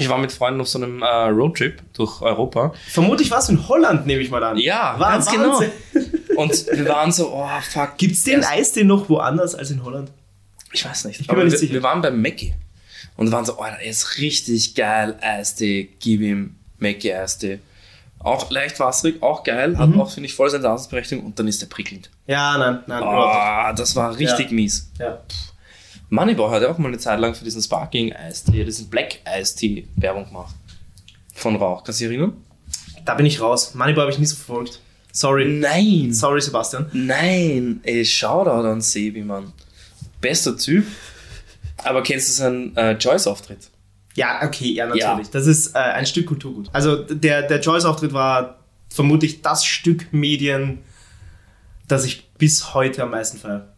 [0.00, 2.72] Ich war mit Freunden auf so einem äh, Roadtrip durch Europa.
[2.88, 4.56] Vermutlich warst du in Holland, nehme ich mal an.
[4.58, 5.60] Ja, War ganz genau.
[6.36, 7.98] Und wir waren so, oh fuck.
[7.98, 10.10] Gibt's den Erst- Eistee noch woanders als in Holland?
[10.72, 11.18] Ich weiß nicht.
[11.18, 11.74] bin mir aber nicht wir, sicher.
[11.74, 12.54] wir waren beim Mackie.
[13.16, 17.58] Und waren so, oh, er ist richtig geil, Eistee, gib ihm Mackie Eistee.
[18.20, 20.00] Auch leicht wasserig, auch geil, hat Mhm.
[20.00, 22.10] auch, finde ich, voll seine Daseinsberechtigung und dann ist er prickelnd.
[22.26, 23.02] Ja, nein, nein.
[23.02, 24.54] Oh, das war richtig Ja.
[24.54, 24.90] mies.
[24.98, 25.18] Ja.
[26.10, 29.86] Moneyboy hat ja auch mal eine Zeit lang für diesen Sparking Eistee, diesen Black Eistee
[29.96, 30.54] Werbung gemacht.
[31.34, 31.84] Von Rauch.
[31.84, 32.36] Kannst du dich erinnern?
[33.04, 33.74] Da bin ich raus.
[33.74, 34.80] Moneyboy habe ich nie so verfolgt.
[35.12, 35.46] Sorry.
[35.46, 36.12] Nein.
[36.12, 36.90] Sorry, Sebastian.
[36.92, 37.80] Nein.
[37.84, 39.52] Ey, Shoutout an Sebi, Mann.
[40.20, 40.84] Bester Typ.
[41.78, 43.70] Aber kennst du seinen äh, Joyce-Auftritt?
[44.14, 45.30] Ja, okay, ja, natürlich.
[45.30, 46.68] Das ist äh, ein Stück Kulturgut.
[46.72, 50.78] Also der, der Joyce-Auftritt war vermutlich das Stück Medien,
[51.88, 53.72] das ich bis heute am meisten feiere.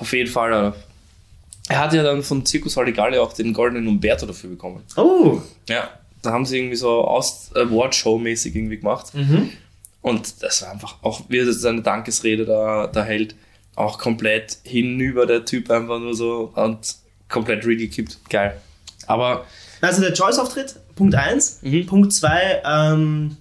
[0.00, 0.52] Auf jeden Fall.
[0.52, 0.76] Alter.
[1.68, 4.82] Er hat ja dann von Circus Halligalli auch den goldenen Umberto dafür bekommen.
[4.96, 5.90] Oh, Ja.
[6.22, 9.12] Da haben sie irgendwie so aus Awardshow-mäßig irgendwie gemacht.
[10.00, 13.34] Und das war einfach auch, wie er seine Dankesrede da, da hält,
[13.74, 16.96] auch komplett hinüber der Typ einfach nur so und
[17.28, 18.18] komplett gekippt.
[18.30, 18.58] Geil.
[19.06, 19.44] Aber
[19.80, 21.60] also der Joyce-Auftritt, Punkt 1.
[21.62, 21.86] Mhm.
[21.86, 23.36] Punkt 2, ähm,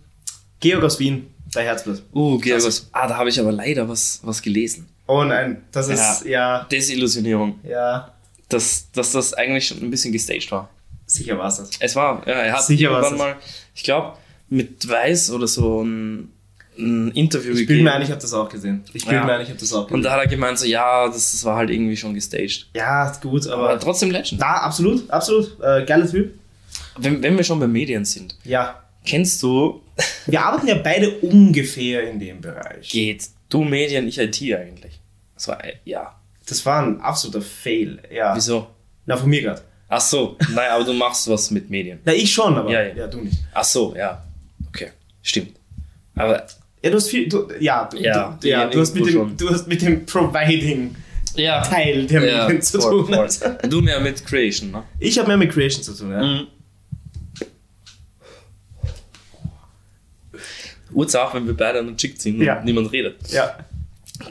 [0.59, 2.01] Georg aus Wien, bei Herzblatt.
[2.13, 2.89] Uh, Georgos.
[2.91, 4.87] Ah, da habe ich aber leider was, was gelesen.
[5.15, 7.59] Oh nein, das ist, ja, Desillusionierung.
[7.63, 8.11] ja,
[8.49, 10.69] Dass, dass das eigentlich schon ein bisschen gestaged war.
[11.05, 11.69] sicher war es das.
[11.79, 13.35] Es war, ja, er hat Sicher irgendwann mal,
[13.75, 14.17] ich glaube,
[14.49, 16.29] mit Weiß oder so ein,
[16.77, 18.83] ein Interview Ich bin mir ein, ich habe das auch gesehen.
[18.93, 19.23] Ich bin Ja.
[19.25, 19.95] mir ein, ich habe das auch gesehen.
[19.97, 22.67] Und da hat er gemeint, so, ja, das, das war halt irgendwie schon gestaged.
[22.73, 23.79] ja, gut, Aber aber...
[23.79, 24.41] trotzdem Legend.
[24.41, 25.57] Da, absolut, absolut.
[25.61, 26.33] Äh, geiler Typ.
[26.97, 28.81] Wenn, wenn wir schon bei Medien sind, Ja.
[29.05, 29.81] kennst du,
[30.25, 32.89] Wir arbeiten ja beide ungefähr in dem Bereich.
[32.89, 34.99] geht du Medien, ich IT eigentlich?
[35.43, 36.15] So, äh, ja.
[36.47, 38.01] Das war ein absoluter Fail.
[38.09, 38.33] Ja.
[38.33, 38.67] Wieso?
[39.05, 39.61] Na, von mir gerade.
[39.89, 41.99] Ach so, nein, aber du machst was mit Medien.
[42.05, 43.07] Na, ich schon, aber Ja, ja, ja.
[43.07, 43.37] du nicht.
[43.53, 44.23] Ach so, ja.
[44.69, 45.57] Okay, stimmt.
[46.15, 46.45] Aber
[46.81, 47.27] Ja, du hast viel.
[47.27, 49.37] Du, ja, du, Ja, du, ja, du, hast mit dem, schon.
[49.37, 50.95] du hast mit dem Providing
[51.35, 53.13] Teil der ja, Medien zu voll, tun.
[53.13, 53.57] voll.
[53.69, 54.83] Du mehr mit Creation, ne?
[54.99, 56.23] Ich habe mehr mit Creation zu tun, ja.
[56.23, 56.47] Mhm.
[61.15, 62.61] Auch, wenn wir beide an den Chick ziehen und Ja.
[62.63, 63.29] niemand redet.
[63.29, 63.57] Ja.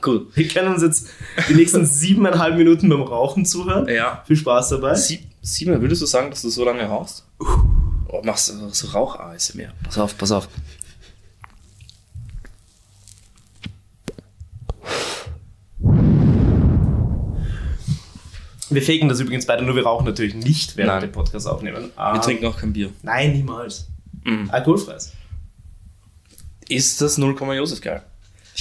[0.04, 0.26] Cool.
[0.34, 1.08] Wir können uns jetzt
[1.48, 3.88] die nächsten siebeneinhalb Minuten beim Rauchen zuhören.
[3.88, 4.22] Ja.
[4.26, 4.94] Viel Spaß dabei.
[4.94, 7.24] Sie, Simon, würdest du sagen, dass du so lange rauchst?
[8.08, 9.72] Oh, machst du so Rauch-ASMR?
[9.84, 10.48] Pass auf, pass auf.
[18.70, 21.02] Wir faken das übrigens beide, nur wir rauchen natürlich nicht, während Nein.
[21.02, 21.84] wir Podcast aufnehmen.
[21.84, 22.90] Wir Ah, trinken auch kein Bier.
[23.02, 23.88] Nein, niemals.
[24.24, 24.48] Mhm.
[24.50, 25.12] Alkoholfreies.
[26.68, 28.02] Ist das 0, Josef geil?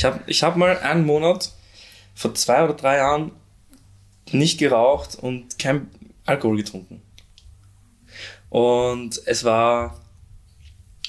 [0.02, 1.52] Ich habe ich hab mal einen Monat
[2.16, 3.34] vor zwei oder drei Jahren
[4.32, 5.92] nicht geraucht und kein
[6.26, 7.04] Alkohol getrunken.
[8.50, 10.00] Und es war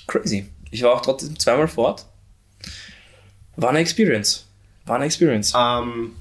[0.06, 0.46] crazy.
[0.70, 2.04] Ich war auch trotzdem zweimal fort.
[3.56, 4.46] War eine Experience.
[4.84, 5.54] War eine Experience.
[5.56, 6.14] Ähm,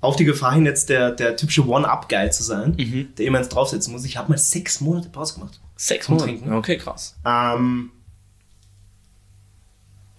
[0.00, 3.16] auf die Gefahr hin, jetzt der, der typische One-Up-Guy zu sein, Mhm.
[3.16, 4.04] der immer eins draufsetzen muss.
[4.04, 5.58] Ich habe mal sechs Monate Pause gemacht.
[5.74, 6.38] Sechs Monate.
[6.52, 7.16] Okay, krass.
[7.26, 7.90] Ähm,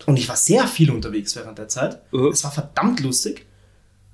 [0.07, 1.99] und ich war sehr viel unterwegs während der Zeit.
[2.11, 2.29] Uh.
[2.29, 3.45] Es war verdammt lustig.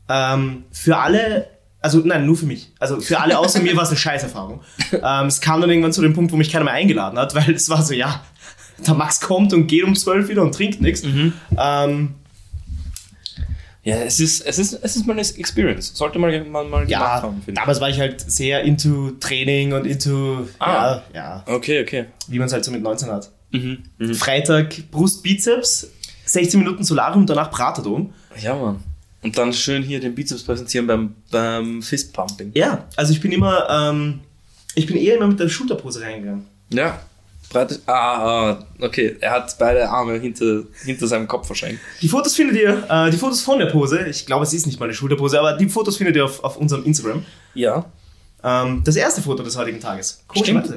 [0.10, 1.48] Ähm, für alle,
[1.80, 2.72] also nein, nur für mich.
[2.80, 4.62] Also für alle außer mir war es eine Scheißerfahrung.
[4.92, 7.52] Ähm, es kam dann irgendwann zu dem Punkt, wo mich keiner mehr eingeladen hat, weil
[7.54, 8.24] es war so, ja,
[8.86, 11.04] der Max kommt und geht um zwölf wieder und trinkt nichts.
[11.04, 11.34] Mhm.
[11.58, 12.16] Ähm,
[13.84, 15.92] Ja, es ist, es ist, es ist mal eine Experience.
[15.96, 19.74] Sollte man mal, mal gemacht ja, haben, finde damals war ich halt sehr into Training
[19.74, 20.74] und into, Ah.
[20.74, 22.06] ja, ja, Okay, okay.
[22.28, 23.30] wie man es halt so mit 19 hat.
[23.54, 23.84] Mhm.
[24.00, 24.16] Mhm.
[24.16, 25.90] Freitag Brust, Bizeps,
[26.26, 28.14] 16 Minuten Solarium, danach Braterdom.
[28.42, 28.84] Ja, Mann.
[29.22, 32.52] Und dann schön hier den Bizeps präsentieren beim, beim Fistpumping.
[32.56, 34.20] Ja, also ich bin immer, ähm,
[34.76, 36.46] ich bin eher immer mit der Schulterpose reingegangen.
[36.70, 37.00] Ja.
[37.50, 39.16] Breite, ah, ah, okay.
[39.20, 41.80] Er hat beide Arme hinter, hinter seinem Kopf wahrscheinlich.
[42.02, 44.80] Die Fotos findet ihr, äh, die Fotos von der Pose, ich glaube, es ist nicht
[44.80, 47.24] mal eine Schulterpose, aber die Fotos findet ihr auf, auf unserem Instagram.
[47.54, 47.86] Ja.
[48.44, 50.24] Ähm, das erste Foto des heutigen Tages.
[50.34, 50.74] Stimmt.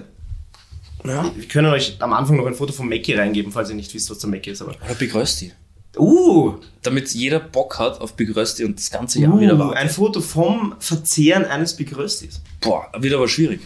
[1.08, 1.30] Ja.
[1.34, 4.10] Wir können euch am Anfang noch ein Foto von Mackie reingeben, falls ihr nicht wisst,
[4.10, 4.62] was der Mackie ist.
[4.62, 4.72] Aber.
[4.84, 5.52] Oder Big Rösti.
[5.98, 9.78] Uh, Damit jeder Bock hat auf Big Rösti und das ganze Jahr wieder uh wartet.
[9.78, 12.42] ein Foto vom Verzehren eines Big Röstis.
[12.60, 13.60] Boah, wird aber schwierig.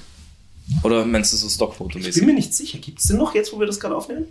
[0.84, 2.78] Oder meinst du so Ich bin mir nicht sicher.
[2.78, 4.26] Gibt es denn noch jetzt, wo wir das gerade aufnehmen?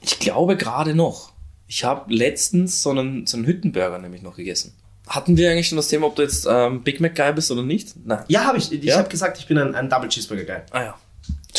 [0.00, 1.32] Ich glaube gerade noch.
[1.68, 4.74] Ich habe letztens so einen, so einen Hüttenburger nämlich noch gegessen.
[5.06, 7.62] Hatten wir eigentlich schon das Thema, ob du jetzt ähm, Big Mac Guy bist oder
[7.62, 7.94] nicht?
[8.04, 8.24] Nein.
[8.28, 8.72] Ja, habe ich.
[8.72, 8.98] Ich Ja?
[8.98, 10.56] habe gesagt, ich bin ein, ein Double Cheeseburger Guy.
[10.72, 10.98] Ah ja.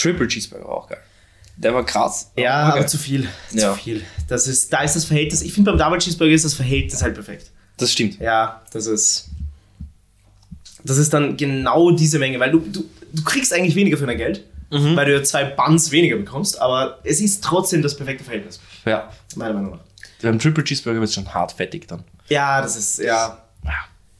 [0.02, 1.00] Triple Cheeseburger war auch geil.
[1.58, 2.32] Der war krass.
[2.38, 3.28] Ja, war aber zu viel.
[3.52, 3.74] Ja.
[3.74, 4.04] Zu viel.
[4.28, 5.42] Das ist, da ist das Verhältnis.
[5.42, 7.52] Ich finde beim Double Cheeseburger ist das Verhältnis halt perfekt.
[7.78, 8.20] Das stimmt.
[8.20, 9.30] Ja, das ist.
[10.84, 12.84] Das ist dann genau diese Menge, weil du, du,
[13.14, 14.96] du kriegst eigentlich weniger für dein Geld, Mhm.
[14.96, 19.12] weil du ja zwei Buns weniger bekommst, aber es ist trotzdem das perfekte Verhältnis, Ja.
[19.36, 19.80] meiner Meinung nach.
[20.22, 22.04] Beim Triple Cheeseburger wird es schon hart fettig dann.
[22.30, 23.38] Ja, das ist, ja.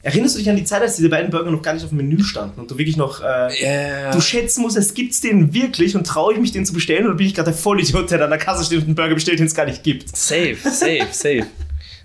[0.04, 1.98] Erinnerst du dich an die Zeit, als diese beiden Burger noch gar nicht auf dem
[1.98, 3.20] Menü standen und du wirklich noch.
[3.22, 4.10] Äh, Ja.
[4.10, 7.14] Du schätzen musst, es gibt's den wirklich und traue ich mich, den zu bestellen oder
[7.14, 9.38] bin ich gerade der Vollidiot, der da an der Kasse steht und einen Burger bestellt,
[9.38, 10.14] den es gar nicht gibt?
[10.16, 11.46] Safe, safe, safe.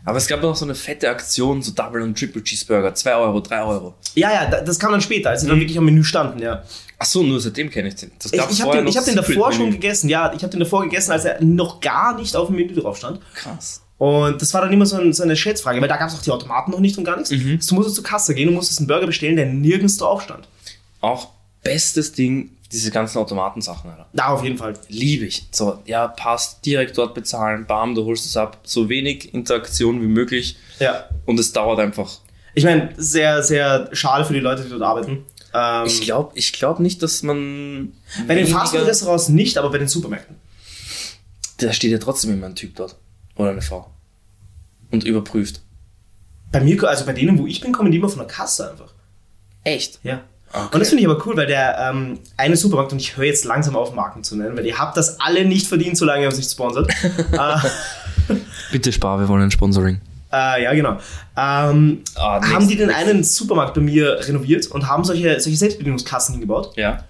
[0.05, 2.93] Aber es gab noch so eine fette Aktion, so Double und Triple Cheeseburger.
[2.95, 3.95] 2 Euro, 3 Euro.
[4.15, 6.63] Ja, ja, da- das kam dann später, als sie dann wirklich am Menü standen, ja.
[6.99, 8.11] Ach so, nur seitdem kenne ich den.
[8.19, 9.71] Das Ich, gab's ich habe vorher den, ich hab den davor Secret schon Menü.
[9.73, 12.73] gegessen, ja, ich habe den davor gegessen, als er noch gar nicht auf dem Menü
[12.73, 13.19] drauf stand.
[13.33, 13.81] Krass.
[13.97, 16.21] Und das war dann immer so, ein, so eine Schätzfrage, weil da gab es auch
[16.21, 17.31] die Automaten noch nicht und gar nichts.
[17.31, 17.59] Mhm.
[17.67, 20.47] Du musstest zur Kasse gehen und musstest einen Burger bestellen, der nirgends drauf stand.
[21.01, 21.29] Auch
[21.63, 24.07] bestes Ding, diese ganzen Automatensachen, Alter.
[24.13, 24.73] Da auf jeden Fall.
[24.89, 25.47] Liebe ich.
[25.51, 28.59] So, ja, passt, direkt dort bezahlen, bam, du holst es ab.
[28.63, 30.57] So wenig Interaktion wie möglich.
[30.79, 31.05] Ja.
[31.25, 32.19] Und es dauert einfach.
[32.53, 35.25] Ich meine, sehr, sehr schade für die Leute, die dort arbeiten.
[35.53, 37.93] Ähm, Ich glaube ich glaub nicht, dass man.
[38.27, 40.35] bei den Fastfood-Restaurants nicht, aber bei den Supermärkten.
[41.57, 42.95] Da steht ja trotzdem immer ein Typ dort.
[43.37, 43.89] Oder eine Frau.
[44.91, 45.61] Und überprüft.
[46.51, 48.93] Bei mir, also bei denen, wo ich bin, kommen die immer von der Kasse einfach.
[49.63, 49.99] Echt?
[50.03, 50.21] Ja.
[50.53, 50.67] Okay.
[50.71, 53.43] Und das finde ich aber cool, weil der ähm, eine Supermarkt, und ich höre jetzt
[53.43, 56.37] langsam auf, Marken zu nennen, weil ihr habt das alle nicht verdient, solange ihr uns
[56.37, 56.89] nicht sponsert.
[57.33, 58.33] äh,
[58.71, 59.99] Bitte spar, wir wollen ein Sponsoring.
[60.31, 60.97] äh, ja, genau.
[61.35, 66.33] Ähm, Ah, haben die den einen Supermarkt bei mir renoviert und haben solche, solche Selbstbedienungskassen
[66.35, 66.71] hingebaut.
[66.77, 67.03] Ja?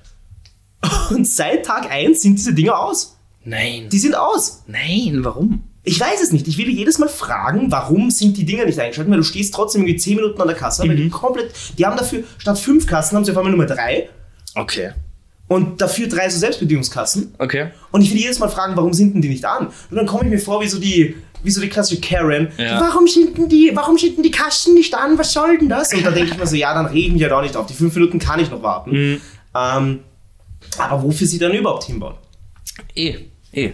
[1.09, 3.17] Und seit Tag 1 sind diese Dinger aus.
[3.43, 3.89] Nein.
[3.89, 4.63] Die sind aus.
[4.67, 5.63] Nein, warum?
[5.87, 6.47] Ich weiß es nicht.
[6.47, 9.81] Ich will jedes Mal fragen, warum sind die Dinger nicht eingeschaltet, weil du stehst trotzdem
[9.83, 10.97] irgendwie 10 Minuten an der Kasse, weil Mhm.
[10.97, 14.09] die komplett, die haben dafür, statt fünf Kassen haben sie auf einmal Nummer drei
[14.55, 14.91] Okay.
[15.47, 17.35] und dafür drei so Selbstbedienungskassen.
[17.39, 17.69] Okay.
[17.91, 19.67] Und ich will jedes Mal fragen, warum sind denn die nicht an?
[19.89, 22.49] Und dann komme ich mir vor wie so die, wie so die klassische Karen.
[22.57, 22.81] Ja.
[22.81, 25.17] Warum sind denn die, warum sind denn die Kasten nicht an?
[25.17, 25.93] Was soll denn das?
[25.93, 27.65] Und da denke ich mir so, ja, dann regen wir da auch nicht auf.
[27.67, 28.91] Die fünf Minuten kann ich noch warten.
[28.91, 29.21] Mhm.
[29.55, 29.99] Ähm,
[30.77, 32.15] aber wofür sie dann überhaupt hinbauen?
[32.95, 33.15] Eh,
[33.53, 33.71] eh.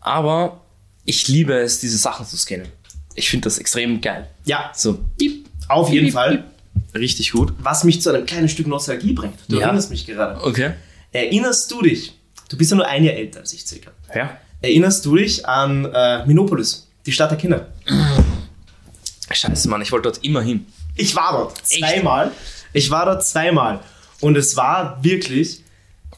[0.00, 0.60] Aber
[1.08, 2.68] ich liebe es, diese Sachen zu scannen.
[3.14, 4.28] Ich finde das extrem geil.
[4.44, 6.44] Ja, So, piep, auf jeden piep, Fall.
[6.92, 7.00] piep.
[7.00, 7.52] Richtig gut.
[7.60, 9.34] Was mich zu einem kleinen Stück Nostalgie bringt.
[9.48, 9.66] Du Ja.
[9.66, 10.38] erinnerst mich gerade.
[10.44, 10.72] Okay.
[11.12, 12.12] Erinnerst du dich,
[12.50, 14.36] du bist ja nur ein Jahr älter als ich circa, Ja.
[14.60, 17.68] erinnerst du dich an äh, Minopolis, die Stadt der Kinder?
[19.30, 20.66] Scheiße, Mann, ich wollte dort immer hin.
[20.94, 21.78] Ich war dort Echt?
[21.80, 22.32] zweimal.
[22.74, 23.80] Ich war dort zweimal.
[24.20, 25.62] Und es war wirklich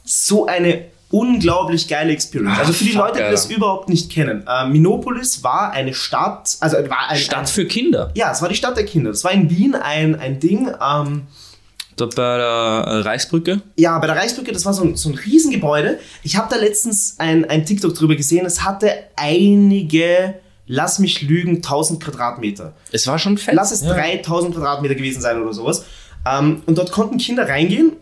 [0.05, 2.57] so eine unglaublich geile Experience.
[2.57, 3.57] Ah, also für die fuck, Leute, die das Alter.
[3.57, 4.45] überhaupt nicht kennen.
[4.47, 8.11] Äh, Minopolis war eine Stadt, also war ein, Stadt ein, für Kinder.
[8.15, 9.11] ja, es war die Stadt der Kinder.
[9.11, 10.71] Es war in Wien ein, ein Ding.
[10.81, 11.23] Ähm,
[11.97, 13.61] Dort bei der äh, Reichsbrücke.
[13.77, 15.99] ja, bei der Reichsbrücke, das war so ein, so ein Riesengebäude.
[16.23, 18.47] Ich habe da letztens ein, ein TikTok drüber gesehen.
[18.47, 20.35] Es hatte einige,
[20.67, 22.73] lass mich lügen, 1000 Quadratmeter.
[22.93, 23.55] Es war schon fett.
[23.55, 23.93] Lass es ja.
[23.93, 25.85] 3000 Quadratmeter gewesen sein oder sowas.
[26.25, 27.93] Ähm, und dort konnten Kinder reingehen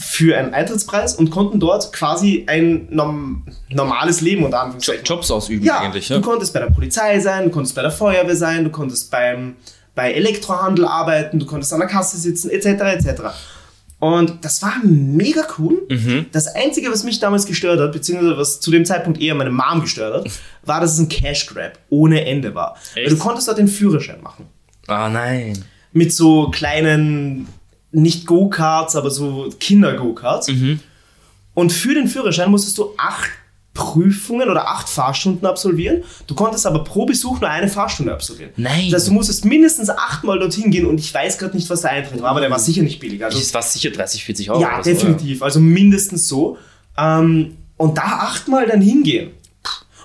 [0.00, 5.04] für einen Eintrittspreis und konnten dort quasi ein norm normales Leben unter Jo- Anführungszeichen.
[5.04, 6.08] Jobs ausüben Ja, eigentlich.
[6.08, 6.20] du Ja?
[6.20, 9.56] konntest bei der Polizei sein, du konntest bei der Feuerwehr sein, du konntest beim,
[9.96, 12.66] bei Elektrohandel arbeiten, du konntest an der Kasse sitzen, etc.
[12.66, 13.22] etc.
[13.98, 15.82] Und das war mega cool.
[15.90, 16.26] Mhm.
[16.30, 19.80] Das Einzige, was mich damals gestört hat, beziehungsweise was zu dem Zeitpunkt eher meine Mom
[19.80, 20.32] gestört hat,
[20.62, 22.76] war, dass es ein Cash Grab ohne Ende war.
[22.94, 24.46] Weil du konntest dort den Führerschein machen
[24.86, 25.64] Ah, nein.
[25.92, 27.48] mit so kleinen,
[27.90, 30.48] nicht Go-Karts, aber so Kinder-Go-Karts.
[30.48, 30.80] Mhm.
[31.54, 33.30] Und für den Führerschein musstest du acht
[33.74, 36.02] Prüfungen oder acht Fahrstunden absolvieren.
[36.26, 38.50] Du konntest aber pro Besuch nur eine Fahrstunde absolvieren.
[38.56, 38.90] Nein.
[38.90, 41.92] Das heißt, du musstest mindestens achtmal dorthin gehen und ich weiß gerade nicht, was der
[41.92, 43.24] Eintritt war, aber der war sicher nicht billig.
[43.24, 44.60] Also, Das war sicher 30, 40 Euro.
[44.60, 45.42] ja, oder so, definitiv.
[45.42, 46.58] Also mindestens so.
[46.96, 49.30] Ähm, und da achtmal dann hingehen.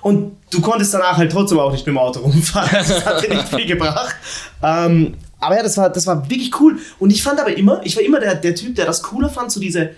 [0.04, 2.70] Und du konntest danach halt trotzdem auch nicht mit dem Auto rumfahren.
[2.74, 4.16] Das hat dir nicht viel gebracht.
[4.62, 6.80] Ähm, aber ja, das war, das war wirklich cool.
[7.00, 9.52] Und ich fand aber immer, ich war immer der, der Typ, der das cooler fand,
[9.52, 9.92] so diese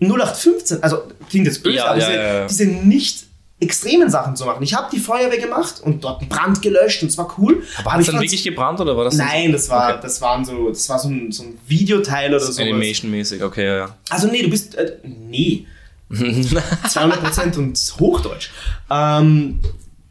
[0.00, 3.24] 0815, also klingt jetzt böse, Ja, aber ja, diese, ja, diese nicht
[3.60, 4.62] extremen Sachen zu machen.
[4.62, 7.62] Ich habe die Feuerwehr gemacht und dort einen Brand gelöscht und es war cool.
[7.78, 9.98] Aber hat es dann wirklich gebrannt oder war das Nein, das war, Okay.
[10.02, 12.60] das waren so, das war so ein, so ein Videoteil oder so so.
[12.60, 13.42] Animation-mäßig?
[13.42, 13.96] Okay, ja, ja.
[14.10, 14.74] Also nee, du bist.
[14.74, 15.66] Äh, nee.
[16.12, 18.50] 200% und Hochdeutsch.
[18.90, 19.60] Ähm,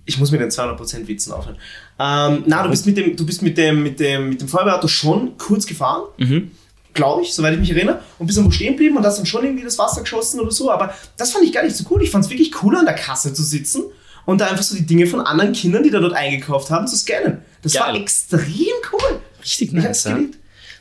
[0.05, 1.57] ich muss mit den 200% Witzen aufhören.
[2.03, 4.87] Ähm, na, du bist mit dem, du bist mit dem, mit dem, mit dem Feuerwehrauto
[4.87, 6.51] schon kurz gefahren, Mhm.
[6.93, 9.43] glaube ich, soweit ich mich erinnere, und bist irgendwo stehen geblieben und hast dann schon
[9.43, 10.71] irgendwie das Wasser geschossen oder so.
[10.71, 12.01] Aber das fand ich gar nicht so cool.
[12.01, 13.83] Ich fand es wirklich cool, an der Kasse zu sitzen
[14.25, 16.95] und da einfach so die Dinge von anderen Kindern, die da dort eingekauft haben, zu
[16.97, 17.39] scannen.
[17.61, 18.01] Das war Geil.
[18.01, 19.19] extrem cool.
[19.41, 20.17] Richtig nice, ja.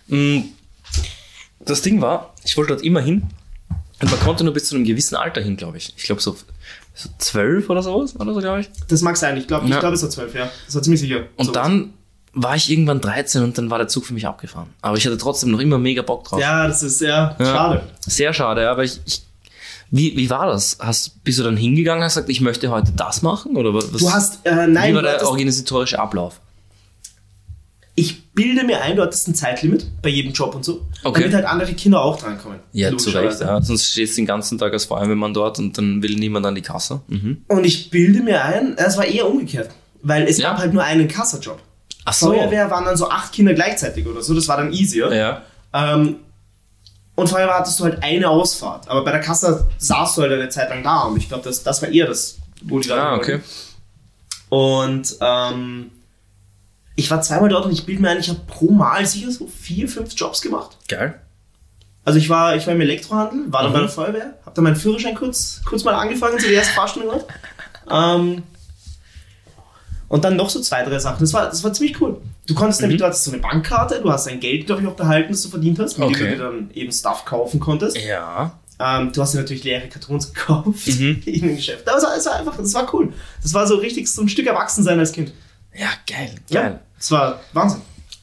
[0.08, 0.44] Mm,
[1.64, 3.24] Das Ding war, ich wollte dort immer hin
[4.00, 5.92] und man konnte nur bis zu einem gewissen Alter hin, glaube ich.
[5.96, 6.36] Ich glaube so,
[6.94, 8.70] so zwölf oder sowas, oder so, glaube ich.
[8.88, 9.36] Das mag sein.
[9.36, 9.80] Ich glaube, ich Ja.
[9.80, 10.50] glaube, es war zwölf, ja.
[10.66, 11.24] Das war ziemlich sicher.
[11.36, 11.52] Und So.
[11.52, 11.94] dann
[12.32, 14.68] war ich irgendwann 13 und dann war der Zug für mich abgefahren.
[14.82, 16.40] Aber ich hatte trotzdem noch immer mega Bock drauf.
[16.40, 17.44] Ja, das ist ja, Ja.
[17.46, 17.82] schade.
[18.06, 19.22] Sehr schade, aber ich, ich
[19.92, 20.78] wie, wie war das?
[20.80, 23.56] Hast, bist du dann hingegangen und hast gesagt, ich möchte heute das machen?
[23.56, 23.90] Oder was?
[23.90, 26.40] Du hast, äh, nein, wie war der organisatorische Ablauf?
[28.00, 31.20] Ich bilde mir ein, du hattest ein Zeitlimit bei jedem Job und so, Okay.
[31.20, 32.58] damit halt andere Kinder auch drankommen.
[32.72, 33.10] Ja, zu.
[33.10, 33.40] Recht.
[33.40, 33.60] Ja.
[33.62, 36.62] Sonst stehst du den ganzen Tag als Feuerwehrmann dort und dann will niemand an die
[36.62, 37.00] Kasse.
[37.08, 37.44] Mhm.
[37.48, 39.70] Und ich bilde mir ein, es war eher umgekehrt,
[40.02, 40.50] weil es Ja.
[40.50, 41.60] gab halt nur einen Kassajob.
[42.04, 42.32] Ach so.
[42.32, 45.12] Feuerwehr waren dann so acht Kinder gleichzeitig oder so, das war dann easier.
[45.14, 45.42] Ja.
[45.74, 46.16] Ähm,
[47.14, 50.48] und Feuerwehr hattest du halt eine Ausfahrt, aber bei der Kasse saßt du halt eine
[50.48, 53.20] Zeit lang da und ich glaube, das, das war eher das, wo die Ah, wollten.
[53.22, 53.40] okay.
[54.48, 55.90] Und ähm,
[57.00, 59.46] ich war zweimal dort und ich bilde mir ein, ich habe pro Mal sicher so
[59.46, 60.76] vier, fünf Jobs gemacht.
[60.88, 61.20] Geil.
[62.04, 63.74] Also ich war, ich war im Elektrohandel, war dann Mhm.
[63.74, 67.24] bei der Feuerwehr, habe dann meinen Führerschein kurz, kurz mal angefangen, so die erste Fahrstunde.
[67.90, 68.42] Ähm,
[70.08, 71.20] und dann noch so zwei, drei Sachen.
[71.20, 72.20] Das war, das war ziemlich cool.
[72.46, 74.94] Du konntest nämlich, du hattest so eine Bankkarte, du hast dein Geld, glaube ich, auch
[74.96, 76.24] behalten, das du verdient hast, mit dem Okay.
[76.24, 77.96] du dir dann eben Stuff kaufen konntest.
[77.98, 78.58] Ja.
[78.80, 81.22] Ähm, du hast dir natürlich leere Kartons gekauft Mhm.
[81.26, 81.88] in dem Geschäft.
[81.88, 83.12] Aber es war, es war einfach, das war cool.
[83.42, 85.32] Das war so richtig so ein Stück Erwachsensein als Kind.
[85.74, 86.80] Ja, geil, Ja, geil.
[87.00, 87.80] Das war Wahnsinn.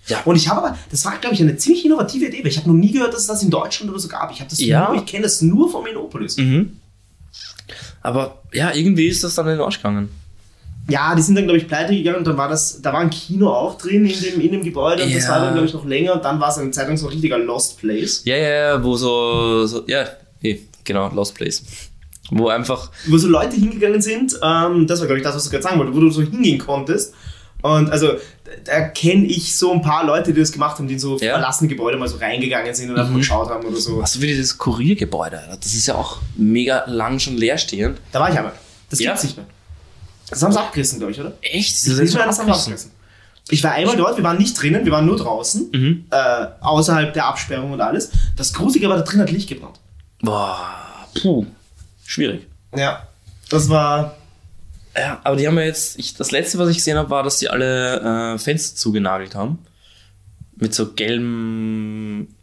[0.07, 0.21] Ja.
[0.23, 2.69] Und ich habe aber, das war, glaube ich, eine ziemlich innovative Idee, weil ich habe
[2.69, 4.31] noch nie gehört, dass es das in Deutschland oder so gab.
[4.31, 4.87] Ich habe das Ja.
[4.87, 6.37] nur, ich kenne das nur von Minopolis.
[6.37, 6.77] Mhm.
[8.01, 10.09] Aber ja, irgendwie ist das dann in den Arsch gegangen.
[10.89, 13.09] Ja, die sind dann, glaube ich, pleite gegangen und dann war das, da war ein
[13.09, 15.31] Kino auch drin in dem, in dem Gebäude und das Ja.
[15.31, 17.11] war dann, glaube ich, noch länger und dann war es eine Zeit lang so ein
[17.11, 20.05] richtiger Lost Place, Ja, ja, ja, wo so, so ja,
[20.41, 21.63] eh, genau, Lost Place.
[22.31, 25.49] Wo einfach, wo so Leute hingegangen sind, ähm, das war, glaube ich, das, was du
[25.49, 27.13] gerade sagen wolltest, wo du so hingehen konntest.
[27.63, 28.13] Und also,
[28.65, 31.31] da kenne ich so ein paar Leute, die das gemacht haben, die in so Ja.
[31.31, 33.99] verlassene Gebäude mal so reingegangen sind und einfach mal geschaut haben oder so.
[33.99, 37.99] was wie dieses Kuriergebäude, das ist ja auch mega lang schon leerstehend.
[38.11, 38.53] Da war ich einmal.
[38.89, 39.11] Das Ja.
[39.11, 39.45] gibt's nicht mehr.
[40.29, 41.33] Das haben sie abgerissen, glaube ich, oder?
[41.41, 41.73] Echt?
[41.73, 42.91] Das ist das haben sie abgerissen.
[43.49, 46.05] Ich war einmal dort, wir waren nicht drinnen, wir waren nur draußen, Mhm.
[46.11, 48.11] äh, außerhalb der Absperrung und alles.
[48.35, 49.79] Das Gruselige war, da drin hat Licht gebrannt.
[50.21, 50.59] Boah,
[51.21, 51.45] puh,
[52.05, 52.45] schwierig.
[52.75, 53.07] Ja.
[53.49, 54.15] Das war.
[54.97, 57.38] Ja, aber die haben ja jetzt, ich, das letzte, was ich gesehen habe, war, dass
[57.39, 59.60] die alle äh, Fenster zugenagelt haben.
[60.55, 62.33] Mit so gelben.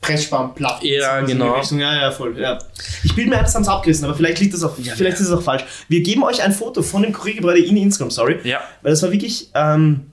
[0.00, 0.88] Pressspanplatten.
[0.88, 1.62] Ja, die genau.
[1.62, 2.36] Ja, ja, voll.
[2.38, 2.58] Ja.
[3.04, 5.18] Ich bilde mir ein, das haben sie abgerissen, aber vielleicht liegt das auch, Ja, vielleicht
[5.18, 5.22] ja.
[5.22, 5.64] ist es auch falsch.
[5.88, 8.40] Wir geben euch ein Foto von dem Kuriergebäude in Instagram, sorry.
[8.42, 8.60] Ja.
[8.82, 10.10] Weil das war wirklich ähm,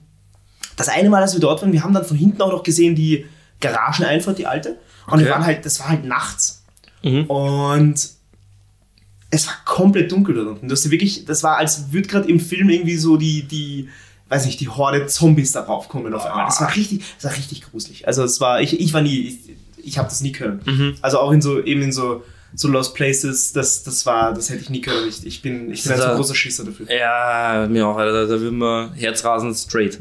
[0.76, 2.94] das eine Mal, als wir dort waren, wir haben dann von hinten auch noch gesehen
[2.94, 3.26] die
[3.60, 4.78] Garageneinfahrt, die alte.
[5.08, 5.30] Und wir Okay.
[5.34, 6.64] waren halt, das war halt nachts.
[7.02, 7.24] Mhm.
[7.24, 8.10] Und
[9.30, 10.68] es war komplett dunkel dort unten.
[10.68, 13.88] Das, wirklich, das war, als würde gerade im Film irgendwie so die, die,
[14.28, 16.46] weiß nicht, die Horde Zombies darauf kommen auf einmal.
[16.46, 18.06] Das war richtig, das war richtig gruselig.
[18.06, 19.38] Also es war, ich, ich war nie, ich,
[19.86, 20.60] ich habe das nie können.
[20.64, 20.94] Mhm.
[21.02, 24.62] Also auch in so, eben in so, so Lost Places, das, das war, das hätte
[24.62, 25.08] ich nie können.
[25.08, 26.90] Ich, ich bin, ich bin ein so Da- großer Schisser dafür.
[26.90, 28.26] Ja, mir auch, Alter.
[28.26, 29.98] Da, da wird man herzrasend straight.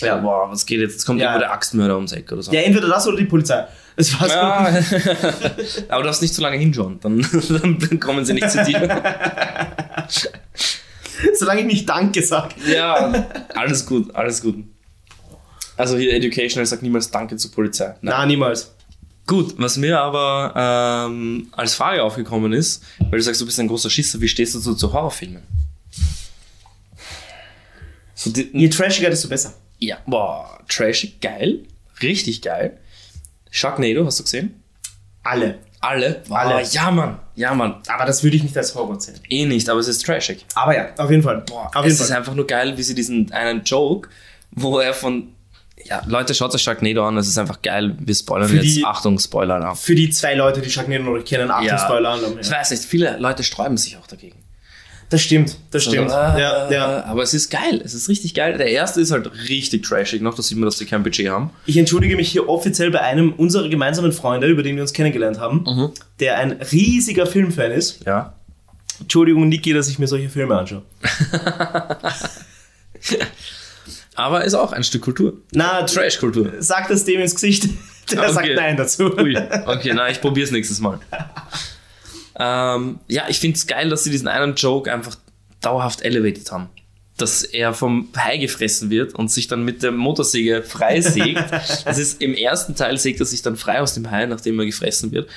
[0.00, 0.94] Ja, boah, was geht jetzt?
[0.94, 1.26] Jetzt kommt Ja.
[1.26, 2.50] irgendwo der Axtmörder ums Eck oder so.
[2.50, 3.64] Ja, entweder das oder die Polizei.
[3.96, 4.66] Es war so, Ja.
[5.88, 9.02] aber du darfst nicht zu lange hinschauen, dann, dann kommen sie nicht zu dir.
[11.34, 12.54] solange ich nicht Danke sage.
[12.66, 13.12] Ja,
[13.54, 14.56] alles gut, alles gut.
[15.76, 17.86] Also hier Educational sagt niemals Danke zur Polizei.
[17.86, 17.96] Nein.
[18.02, 18.72] Na, niemals.
[19.26, 23.68] Gut, was mir aber ähm, als Frage aufgekommen ist, weil du sagst, du bist ein
[23.68, 25.42] großer Schisser, wie stehst du so zu Horrorfilmen?
[28.14, 29.54] So die, Je trashiger, desto besser.
[29.78, 31.60] ja, boah, trashig, geil,
[32.02, 32.78] richtig geil.
[33.52, 34.62] Sharknado, hast du gesehen?
[35.22, 35.58] Alle.
[35.80, 36.22] Alle?
[36.26, 36.62] Boah, Alle.
[36.70, 37.76] Ja, Mann, ja, Mann.
[37.88, 39.20] Aber das würde ich nicht als Horror zählen.
[39.28, 40.44] Eh nicht, aber es ist trashig.
[40.54, 41.42] Aber ja, auf jeden Fall.
[41.46, 42.16] Boah, auf es jeden ist Fall.
[42.16, 44.08] einfach nur geil, wie sie diesen einen Joke,
[44.52, 45.34] wo er von.
[45.84, 47.94] Ja, Leute, schaut euch Sharknado an, das ist einfach geil.
[47.98, 48.76] Wir spoilern Für jetzt.
[48.76, 49.76] die- Achtung, Spoiler ab.
[49.76, 51.78] Für die zwei Leute, die Sharknado noch nicht kennen, Achtung, Ja.
[51.78, 52.38] Spoiler Alarm.
[52.40, 52.58] Ich Ja.
[52.58, 54.38] weiß nicht, viele Leute sträuben sich auch dagegen.
[55.12, 56.10] Das stimmt, das stimmt.
[56.10, 57.04] Also, äh, ja, ja.
[57.04, 58.56] Aber es ist geil, es ist richtig geil.
[58.56, 61.50] Der erste ist halt richtig trashig noch, da sieht man, dass die kein Budget haben.
[61.66, 65.38] Ich entschuldige mich hier offiziell bei einem unserer gemeinsamen Freunde, über den wir uns kennengelernt
[65.38, 65.90] haben, Mhm.
[66.18, 68.04] der ein riesiger Filmfan ist.
[68.06, 68.32] Ja.
[69.00, 70.82] Entschuldigung, Niki, dass ich mir solche Filme anschaue.
[74.14, 75.34] Aber ist auch ein Stück Kultur.
[75.52, 76.52] Na, Trash-Kultur.
[76.60, 77.68] sag das dem ins Gesicht.
[78.10, 78.32] Der Okay.
[78.32, 79.16] sagt Nein dazu.
[79.16, 80.98] Ui, okay, na, ich probier's nächstes Mal.
[82.42, 85.16] ähm, ja, ich find's geil, dass sie diesen einen Joke einfach
[85.60, 86.68] dauerhaft elevated haben.
[87.16, 91.44] Dass er vom Hai gefressen wird und sich dann mit der Motorsäge freisägt.
[91.84, 94.66] das ist im ersten Teil sägt er sich dann frei aus dem Hai, nachdem er
[94.66, 95.30] gefressen wird.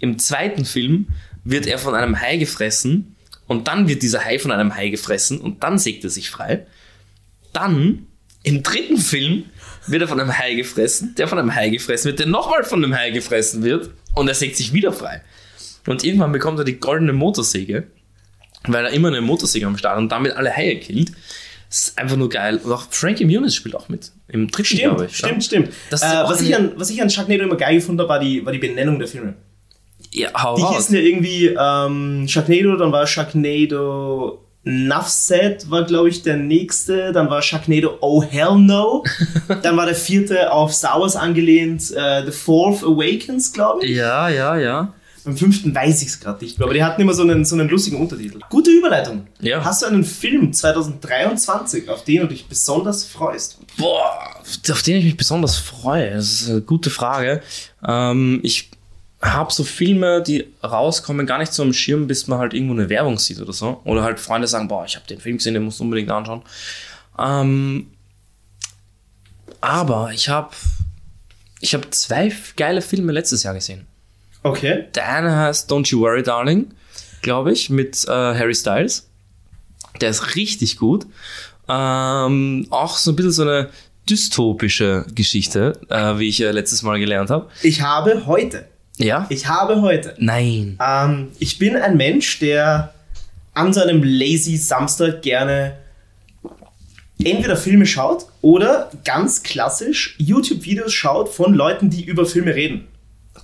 [0.00, 1.08] Im zweiten Film
[1.44, 5.40] wird er von einem Hai gefressen und dann wird dieser Hai von einem Hai gefressen
[5.40, 6.66] und dann sägt er sich frei.
[7.54, 8.06] Dann
[8.42, 9.44] im dritten Film
[9.86, 12.84] wird er von einem Hai gefressen, der von einem Hai gefressen wird, der nochmal von
[12.84, 15.22] einem Hai gefressen wird und er sägt sich wieder frei.
[15.86, 17.86] Und irgendwann bekommt er die goldene Motorsäge,
[18.66, 21.12] weil er immer eine Motorsäge am Start und damit alle Haie killt.
[21.68, 22.60] Das ist einfach nur geil.
[22.62, 24.10] Und auch Frankie Muniz spielt auch mit.
[24.28, 25.16] Im dritten, glaube Stimmt, ich.
[25.16, 25.68] stimmt, stimmt.
[25.90, 28.44] Das äh, was, ich an, was ich an Sharknado immer geil gefunden habe, war die,
[28.44, 29.34] war die Benennung der Filme.
[30.12, 30.76] Ja, hau Die raus.
[30.76, 37.12] hießen ja irgendwie ähm, Sharknado, dann war Sharknado Nuff Set, war glaube ich der nächste,
[37.12, 39.04] dann war Sharknado Oh Hell No,
[39.62, 43.96] dann war der vierte auf Star Wars angelehnt, äh, The Fourth Awakens, glaube ich.
[43.96, 44.92] Ja, ja, ja.
[45.24, 47.54] Beim fünften weiß ich es gerade nicht mehr, aber die hatten immer so einen, so
[47.54, 48.40] einen lustigen Untertitel.
[48.48, 49.26] Gute Überleitung.
[49.40, 49.64] Ja.
[49.64, 53.58] Hast du einen Film 2023, auf den du dich besonders freust?
[53.76, 56.10] Boah, auf den ich mich besonders freue.
[56.12, 57.42] Das ist eine gute Frage.
[57.86, 58.70] Ähm, ich
[59.22, 62.88] habe so Filme, die rauskommen, gar nicht so am Schirm, bis man halt irgendwo eine
[62.88, 63.80] Werbung sieht oder so.
[63.84, 66.42] Oder halt Freunde sagen, boah, ich habe den Film gesehen, den musst du unbedingt anschauen.
[67.18, 67.88] Ähm,
[69.60, 70.50] aber ich habe
[71.60, 73.86] ich hab zwei geile Filme letztes Jahr gesehen.
[74.42, 74.86] Okay.
[74.94, 76.68] Der eine heißt Don't You Worry, Darling,
[77.22, 79.08] glaube ich, mit äh, Harry Styles.
[80.00, 81.06] Der ist richtig gut.
[81.68, 83.68] Ähm, auch so ein bisschen so eine
[84.08, 87.48] dystopische Geschichte, äh, wie ich äh, letztes Mal gelernt habe.
[87.62, 88.66] Ich habe heute.
[88.96, 89.26] Ja?
[89.28, 90.14] Ich habe heute.
[90.18, 90.78] Nein.
[90.84, 92.94] Ähm, ich bin ein Mensch, der
[93.54, 95.76] an seinem lazy Samstag gerne
[97.22, 102.86] entweder Filme schaut oder ganz klassisch YouTube-Videos schaut von Leuten, die über Filme reden.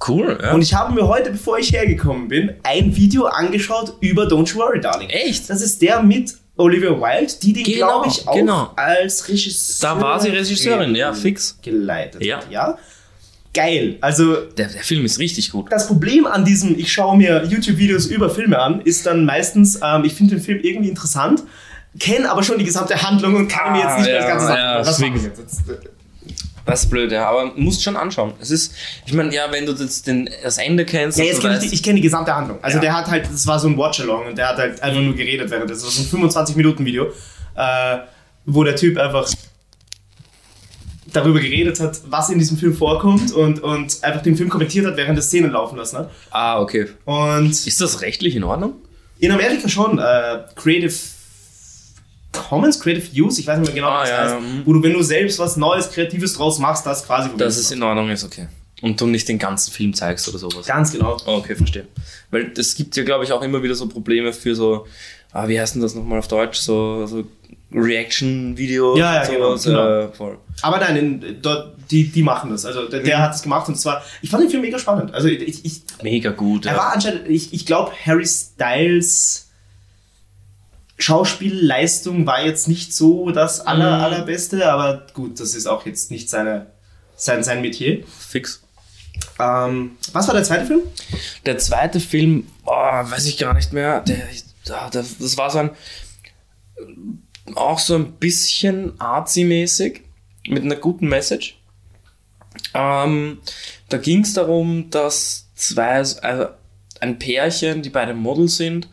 [0.06, 0.52] Cool, ja.
[0.52, 4.58] Und ich habe mir heute, bevor ich hergekommen bin, ein Video angeschaut über Don't You
[4.60, 5.08] Worry, Darling.
[5.10, 5.48] Echt?
[5.50, 8.72] Das ist der mit Olivia Wilde, die den, Genau, glaube ich, auch genau.
[8.76, 11.58] als Regisseurin Da war sie Regisseurin, ja, fix.
[11.62, 12.40] geleitet Ja.
[12.50, 12.78] Ja.
[13.52, 13.96] Geil.
[14.02, 15.70] Also Der, der Film ist richtig gut.
[15.72, 20.04] das Problem an diesem, ich schaue mir YouTube-Videos über Filme an, ist dann meistens, ähm,
[20.04, 21.42] ich finde den Film irgendwie interessant,
[21.98, 24.30] kenne aber schon die gesamte Handlung und kann mir jetzt nicht mehr das Ah, ja,
[24.34, 24.60] Ganze sagen.
[24.60, 25.95] ja, Was deswegen.
[26.66, 26.68] Jetzt?
[26.68, 28.32] Das ist blöd, ja, aber musst schon anschauen.
[28.40, 28.74] Es ist,
[29.06, 31.72] ich meine, ja, wenn du das, den, das Ende kennst, Ja, jetzt du kenne ich,
[31.72, 32.58] ich kenne die gesamte Handlung.
[32.62, 32.80] Also Ja.
[32.82, 35.50] der hat halt, das war so ein Watch-Along und der hat halt einfach nur geredet
[35.50, 37.06] während das war so ein 25-Minuten-Video,
[37.56, 37.98] äh,
[38.44, 39.28] wo der Typ einfach
[41.12, 44.96] darüber geredet hat, was in diesem Film vorkommt und, und einfach den Film kommentiert hat,
[44.96, 46.10] während der Szenen laufen lassen hat.
[46.30, 46.88] Ah, okay.
[47.04, 48.74] Und Ist das rechtlich in Ordnung?
[49.18, 49.98] In Amerika schon.
[49.98, 50.92] Äh, Creative
[52.36, 54.42] Commons, Creative Use, ich weiß nicht mehr genau, Ah, was ja, das heißt.
[54.42, 54.62] mhm.
[54.64, 57.82] Wo du, wenn du selbst was Neues, Kreatives draus machst, das quasi Dass es in
[57.82, 58.48] Ordnung ist, okay.
[58.82, 60.66] Und du nicht den ganzen Film zeigst oder sowas.
[60.66, 61.16] Ganz genau.
[61.26, 61.86] Oh, okay, verstehe.
[62.30, 64.86] Weil es gibt ja, glaube ich, auch immer wieder so Probleme für so,
[65.32, 66.58] ah, wie heißt denn das nochmal auf Deutsch?
[66.58, 67.24] So, so
[67.72, 68.96] Reaction-Video.
[68.96, 69.88] Ja, ja, genau, sowas, genau.
[70.00, 70.38] Äh, voll.
[70.62, 72.64] Aber nein, in, dort, die, die machen das.
[72.64, 73.04] Also der, Mhm.
[73.04, 75.14] der hat es gemacht und zwar, ich fand den Film mega spannend.
[75.14, 76.66] Also ich, ich, Mega gut.
[76.66, 76.78] er Ja.
[76.78, 79.45] war anscheinend, ich, ich glaube, Harry Styles
[80.98, 84.04] Schauspielleistung war jetzt nicht so das aller, Mhm.
[84.04, 86.66] allerbeste, aber gut, das ist auch jetzt nicht seine,
[87.16, 88.02] sein, sein Metier.
[88.18, 88.62] Fix.
[89.38, 90.80] Ähm, was war der zweite Film?
[91.44, 94.00] Der zweite Film, oh, weiß ich gar nicht mehr.
[94.00, 94.26] Der,
[94.70, 95.70] ah, der, das war so ein,
[97.54, 100.00] auch so ein bisschen artsy-mäßig,
[100.48, 101.58] mit einer guten Message.
[102.74, 103.38] Ähm,
[103.88, 106.46] da ging es darum, dass zwei, also
[107.00, 108.88] ein Pärchen, die beide Model sind,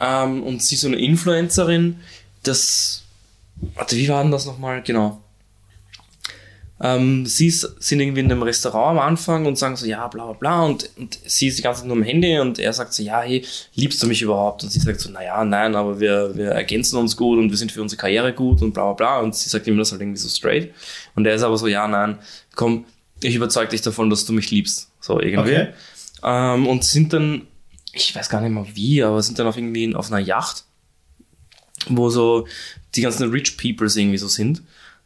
[0.00, 2.00] ähm, und sie so eine Influencerin,
[2.42, 3.02] das,
[3.74, 4.82] warte, wie war denn das nochmal?
[4.82, 5.20] Genau.
[6.80, 10.24] Ähm, sie ist- sind irgendwie in einem Restaurant am Anfang und sagen so, ja, bla
[10.24, 10.64] bla bla.
[10.64, 13.20] Und, und sie ist die ganze Zeit nur am Handy und er sagt so, ja,
[13.20, 13.44] hey,
[13.76, 14.64] liebst du mich überhaupt?
[14.64, 17.70] Und sie sagt so, naja, nein, aber wir, wir ergänzen uns gut und wir sind
[17.70, 19.20] für unsere Karriere gut und bla bla bla.
[19.20, 20.74] Und sie sagt ihm das halt irgendwie so straight.
[21.14, 22.18] Und er ist aber so, ja, nein,
[22.56, 22.86] komm,
[23.22, 24.90] ich überzeug dich davon, dass du mich liebst.
[25.00, 25.52] So irgendwie.
[25.54, 25.68] Okay.
[26.24, 27.46] Ähm, und sind dann,
[27.94, 30.64] ich weiß gar nicht mehr wie, aber sind dann auf irgendwie auf einer Yacht,
[31.88, 32.46] wo so
[32.94, 34.62] die ganzen Rich Peoples irgendwie so sind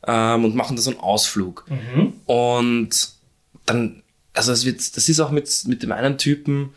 [0.06, 1.66] ähm, und machen da so einen Ausflug.
[2.26, 2.90] Und
[3.66, 4.02] dann,
[4.34, 6.70] also es wird, das ist auch mit, mit dem einen Typen,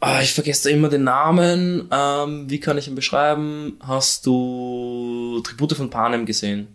[0.00, 3.78] ah, ich vergesse da immer den Namen, ähm, wie kann ich ihn beschreiben?
[3.80, 6.68] Hast du Tribute von Panem gesehen?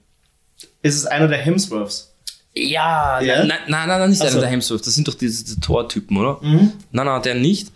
[0.82, 2.14] Ist es einer der Hemsworths?
[2.56, 3.46] Ja, Ja?
[3.46, 4.40] nein, nein, nein, nein, nicht Ach einer so.
[4.42, 6.40] der Hemsworth, das sind doch diese, diese Tor-Typen, oder?
[6.42, 6.74] Mhm.
[6.92, 7.72] Nein, nein, der nicht.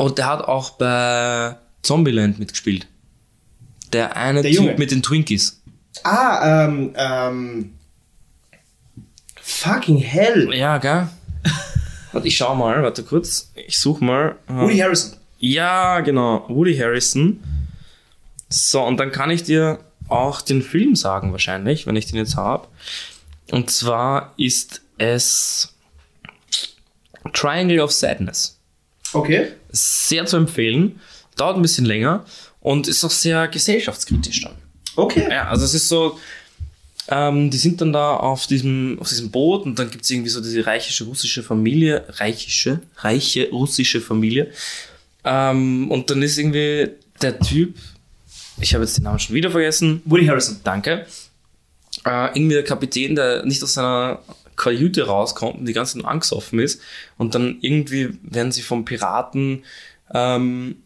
[0.00, 2.86] Und der hat auch bei Zombieland mitgespielt.
[3.92, 4.78] Der eine Der Typ Junge.
[4.78, 5.60] mit den Twinkies.
[6.04, 7.74] Ah, ähm, ähm.
[9.42, 10.54] Fucking hell.
[10.54, 11.06] Ja, gell?
[12.12, 13.52] Warte, ich schau mal, warte kurz.
[13.54, 14.36] Ich such mal.
[14.48, 15.18] Woody Harrison.
[15.38, 16.46] Ja, genau.
[16.48, 17.44] Woody Harrison.
[18.48, 22.36] So, und dann kann ich dir auch den Film sagen, wahrscheinlich, wenn ich den jetzt
[22.36, 22.68] habe.
[23.50, 25.74] Und zwar ist es
[27.34, 28.59] Triangle of Sadness.
[29.12, 29.48] Okay.
[29.70, 31.00] Sehr zu empfehlen.
[31.36, 32.24] Dauert ein bisschen länger
[32.60, 34.54] und ist auch sehr gesellschaftskritisch dann.
[34.96, 35.26] Okay.
[35.30, 36.18] Ja, also es ist so,
[37.08, 40.30] ähm, die sind dann da auf diesem, auf diesem Boot und dann gibt es irgendwie
[40.30, 44.52] so diese reichische russische Familie, reichische, reiche russische Familie.
[45.24, 46.90] Ähm, und dann ist irgendwie
[47.20, 47.76] der Typ,
[48.60, 50.60] ich habe jetzt den Namen schon wieder vergessen, Woody Harrison.
[50.62, 51.06] danke,
[52.04, 54.20] äh, irgendwie der Kapitän, der nicht aus seiner
[54.60, 56.80] Kajüte rauskommt und die ganze Zeit nur angesoffen ist.
[57.16, 59.64] Und dann irgendwie werden sie vom Piraten
[60.12, 60.76] ähm,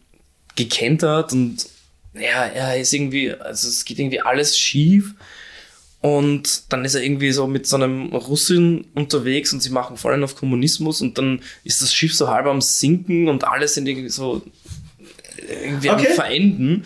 [0.55, 1.67] gekentert und
[2.13, 5.13] ja, er ist irgendwie, also es geht irgendwie alles schief.
[6.01, 10.13] Und dann ist er irgendwie so mit so einem Russin unterwegs und sie machen voll
[10.13, 13.87] einen auf Kommunismus und dann ist das Schiff so halb am Sinken und alle sind
[13.87, 14.43] irgendwie so
[15.37, 16.07] irgendwie Okay.
[16.07, 16.85] am Verenden.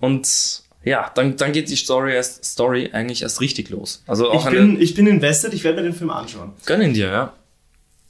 [0.00, 4.02] Und ja, dann, dann geht die Story erst Story eigentlich erst richtig los.
[4.06, 6.52] Also auch Ich bin, ich bin invested, ich werde mir den Film anschauen.
[6.64, 7.32] Gönnen dir, ja.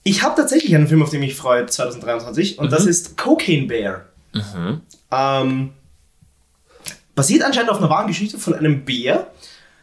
[0.05, 2.71] Ich habe tatsächlich einen Film, auf den mich freut, 2023, und Mhm.
[2.71, 4.05] das ist Cocaine Bear.
[5.11, 5.71] Ähm,
[7.15, 9.27] basiert anscheinend auf einer wahren Geschichte von einem Bär,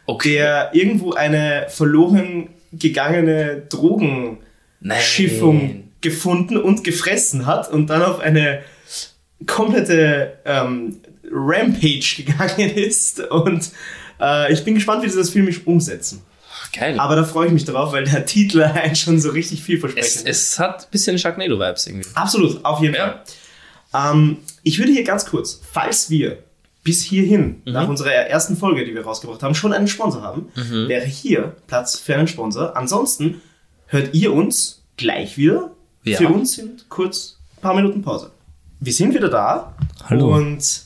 [0.06, 0.34] Okay.
[0.34, 5.92] der irgendwo eine verloren gegangene Drogenschiffung Nein.
[6.00, 8.60] gefunden und gefressen hat und dann auf eine
[9.46, 13.20] komplette ähm, Rampage gegangen ist.
[13.20, 13.70] Und
[14.20, 16.22] äh, ich bin gespannt, wie sie das filmisch umsetzen.
[16.72, 16.98] Geil.
[16.98, 20.22] Aber da freue ich mich drauf, weil der Titel allein schon so richtig es, vielversprechend
[20.22, 20.52] ist.
[20.52, 22.08] es hat ein bisschen Sharknado-Vibes irgendwie.
[22.14, 23.22] Absolut, auf jeden Ja.
[23.92, 24.12] Fall.
[24.12, 26.38] Ähm, ich würde hier ganz kurz, falls wir
[26.82, 27.72] bis hierhin, Mhm.
[27.72, 30.88] nach unserer ersten Folge, die wir rausgebracht haben, schon einen Sponsor haben, Mhm.
[30.88, 32.76] wäre hier Platz für einen Sponsor.
[32.76, 33.40] Ansonsten
[33.86, 35.70] hört ihr uns gleich wieder.
[36.02, 36.18] Ja.
[36.18, 38.32] Für uns sind kurz ein paar Minuten Pause.
[38.84, 39.72] Wir sind wieder da.
[40.10, 40.34] Hallo.
[40.36, 40.82] Und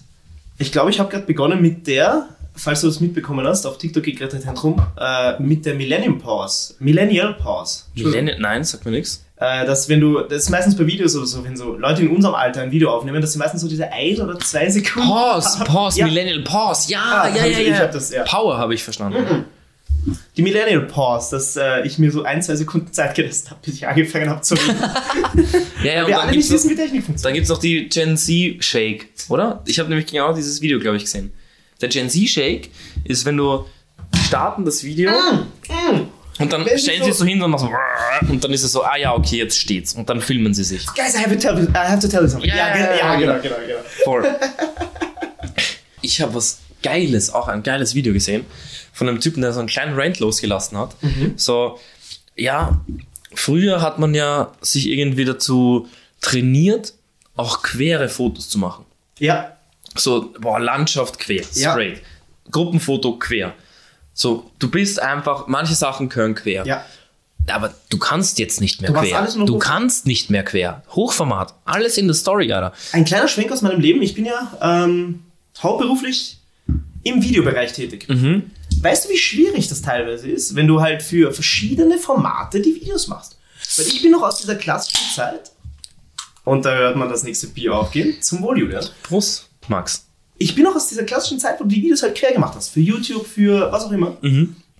[0.58, 4.04] ich glaube, ich habe gerade begonnen mit der, falls du das mitbekommen hast, auf TikTok
[4.04, 6.74] geht gerade ein Zentrum, äh, mit der Millennium Pause.
[6.78, 7.82] Millennial Pause.
[7.96, 9.24] Millennial, nein, sagt mir nichts.
[9.36, 12.10] Äh, dass wenn du, das ist meistens bei Videos oder so, wenn so Leute in
[12.14, 15.08] unserem Alter ein Video aufnehmen, dass sie meistens so diese ein oder zwei Sekunden.
[15.08, 16.06] Pause, Pause, Ja.
[16.06, 16.92] Millennial Pause.
[16.92, 17.78] Ja, Ah, ja, ja, ich- ich ja.
[17.80, 18.22] hab das, ja.
[18.22, 19.44] Power habe ich verstanden.
[20.38, 23.74] Die Millennial Pause, dass äh, ich mir so ein, zwei Sekunden Zeit gelassen habe, bis
[23.74, 24.76] ich angefangen habe zu reden.
[25.84, 27.24] Ja, ja, und Wir dann alle gibt's, nicht wissen, noch, wie Technik funktioniert.
[27.24, 29.62] dann gibt's noch die Gen Z Shake, oder?
[29.66, 31.32] Ich habe nämlich genau dieses Video, glaube ich, gesehen.
[31.80, 32.70] Der Gen Z Shake
[33.04, 33.64] ist, wenn du
[34.26, 35.10] starten das Video
[36.38, 37.68] und dann Mm, Wenn stellen sie es so- so hin und machen
[38.22, 39.94] so und dann ist es so, ah ja, okay, jetzt steht's.
[39.94, 40.86] Und dann filmen sie sich.
[40.94, 42.48] Guys, I have, to tell, I have to tell you something.
[42.48, 43.32] Ja, Ja, ja, ge- ja, ja, genau.
[43.42, 43.80] genau, genau, genau.
[44.04, 44.24] Voll.
[46.00, 48.44] Ich habe was Geiles, auch ein geiles Video gesehen
[48.98, 50.96] von einem Typen, der so einen kleinen Rant losgelassen hat.
[51.36, 51.78] So,
[52.36, 52.80] ja,
[53.34, 55.88] früher hat man ja sich irgendwie dazu
[56.20, 56.94] trainiert,
[57.36, 58.84] auch quere Fotos zu machen.
[59.18, 59.52] Ja,
[59.96, 61.72] So, boah, Landschaft quer, Ja.
[61.72, 62.00] straight.
[62.50, 63.54] Gruppenfoto quer.
[64.14, 66.66] So, du bist einfach, manche Sachen können quer.
[66.66, 66.84] ja.
[67.50, 69.26] Aber du kannst jetzt nicht mehr Du quer.
[69.46, 70.82] Du kannst nicht mehr quer.
[70.90, 71.54] Hochformat.
[71.64, 72.74] Alles in der Story, Alter.
[72.92, 74.02] Ein kleiner Schwenk aus meinem Leben.
[74.02, 75.22] Ich bin ja ähm,
[75.62, 76.36] hauptberuflich
[77.04, 78.06] im Videobereich tätig.
[78.08, 78.50] Mhm.
[78.80, 83.08] Weißt du, wie schwierig das teilweise ist, wenn du halt für verschiedene Formate die Videos
[83.08, 83.36] machst?
[83.76, 85.52] Weil ich bin noch aus dieser klassischen Zeit,
[86.44, 88.84] und da hört man das nächste Bier aufgehen, zum Wohl, Julian.
[89.02, 90.06] Prost, Max.
[90.38, 92.68] Ich bin noch aus dieser klassischen Zeit, wo du die Videos halt quer gemacht hast.
[92.68, 94.16] Für YouTube, für was auch immer.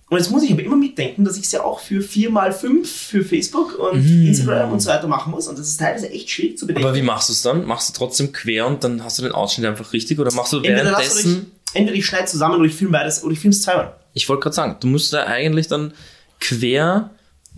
[0.09, 3.23] Und jetzt muss ich aber immer mitdenken, dass ich es ja auch für 4x5 für
[3.23, 5.47] Facebook und Instagram und so weiter machen muss.
[5.47, 6.87] Und das ist teilweise echt schwierig zu bedenken.
[6.87, 7.65] Aber wie machst du es dann?
[7.65, 10.63] Machst du trotzdem quer und dann hast du den Ausschnitt einfach richtig oder machst du
[10.63, 11.51] währenddessen?
[11.73, 13.95] Entweder ich schneide zusammen oder ich filme beides oder ich filme es zweimal.
[14.13, 15.93] Ich wollte gerade sagen, du musst da eigentlich dann
[16.39, 17.09] quer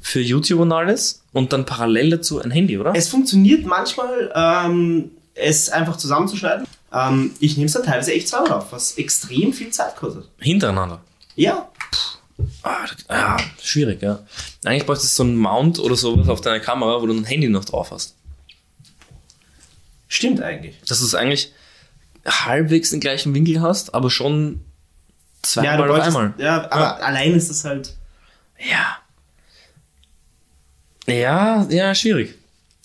[0.01, 2.93] für YouTube und alles und dann parallel dazu ein Handy, oder?
[2.95, 6.65] Es funktioniert manchmal, ähm, es einfach zusammenzuschneiden.
[6.93, 10.25] Ähm, ich nehme es dann teilweise echt zweimal auf, was extrem viel Zeit kostet.
[10.39, 11.01] Hintereinander.
[11.35, 11.69] Ja,
[12.63, 14.17] Ah, das- ja, schwierig, ja.
[14.65, 17.47] Eigentlich bräuchtest du so einen Mount oder sowas auf deiner Kamera, wo du ein Handy
[17.49, 18.15] noch drauf hast.
[20.07, 20.75] stimmt eigentlich.
[20.85, 21.51] Du es eigentlich
[22.25, 24.61] halbwegs den gleichen Winkel hast, aber schon
[25.41, 26.33] zweimal auf bräuchtest- einmal.
[26.37, 27.95] Ja, aber allein ist das halt.
[28.59, 28.97] Ja.
[31.07, 32.35] Ja, ja, schwierig.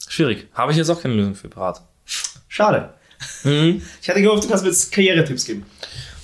[0.08, 0.48] Schwierig.
[0.54, 1.82] Habe ich jetzt auch keine Lösung für parat.
[2.48, 2.94] Schade.
[3.44, 3.82] Mhm.
[4.00, 5.66] Ich hatte gehofft, du kannst mir jetzt Karrieretipps geben.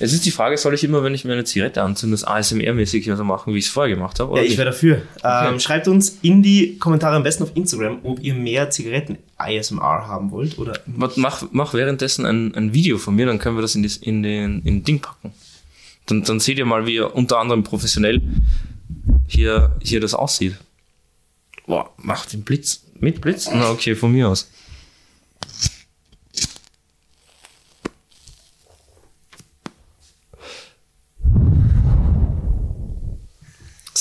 [0.03, 3.15] Jetzt ist die Frage, soll ich immer, wenn ich mir eine Zigarette anzünde, das ASMR-mäßig
[3.15, 4.31] so machen, wie ich es vorher gemacht habe?
[4.31, 5.03] Ja, Oder ich wäre dafür.
[5.23, 10.33] Ähm, schreibt uns in die Kommentare am besten auf Instagram, ob ihr mehr Zigaretten-ASMR haben
[10.33, 13.85] wollt oder mach, mach währenddessen ein, ein Video von mir, dann können wir das in,
[13.85, 15.33] das, in den in Ding packen.
[16.07, 18.21] Dann, dann seht ihr mal, wie unter anderem professionell
[19.29, 20.57] hier, hier das aussieht.
[21.69, 22.83] Boah, mach den Blitz.
[22.99, 23.49] Mit Blitz?
[23.55, 24.51] Na, okay, von mir aus.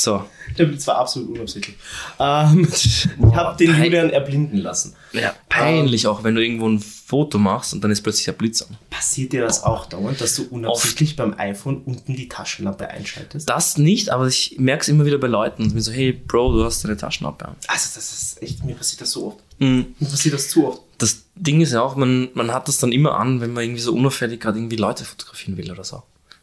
[0.01, 0.23] So.
[0.57, 1.77] Der Blitz war absolut unabsichtlich.
[2.19, 3.75] Ähm, ich habe den.
[3.75, 4.95] Julian erblinden lassen.
[5.13, 8.63] Ja, peinlich auch, wenn du irgendwo ein Foto machst und dann ist plötzlich der Blitz
[8.63, 8.77] an.
[8.89, 13.47] Passiert dir das auch dauernd, dass du unabsichtlich beim iPhone unten die Taschenlampe einschaltest?
[13.47, 15.67] Das nicht, aber ich merke es immer wieder bei Leuten.
[15.67, 17.55] Ich bin so, hey Bro, du hast deine Taschenlampe an.
[17.67, 19.39] Also, das ist echt, mir passiert das so oft.
[19.59, 19.93] Mhm.
[19.99, 20.81] Mir passiert das zu oft.
[20.97, 23.81] Das Ding ist ja auch, man, man hat das dann immer an, wenn man irgendwie
[23.81, 26.01] so unauffällig gerade irgendwie Leute fotografieren will oder so.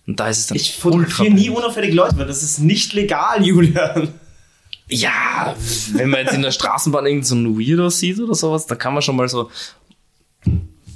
[0.08, 3.44] Und da ist es dann Ich fotografiere nie unauffällig Leute, weil das ist nicht legal,
[3.46, 4.14] Julian.
[4.88, 5.54] Ja,
[5.92, 8.94] wenn man jetzt in der Straßenbahn irgend so ein Weirdo sieht oder sowas, da kann
[8.94, 9.50] man schon mal so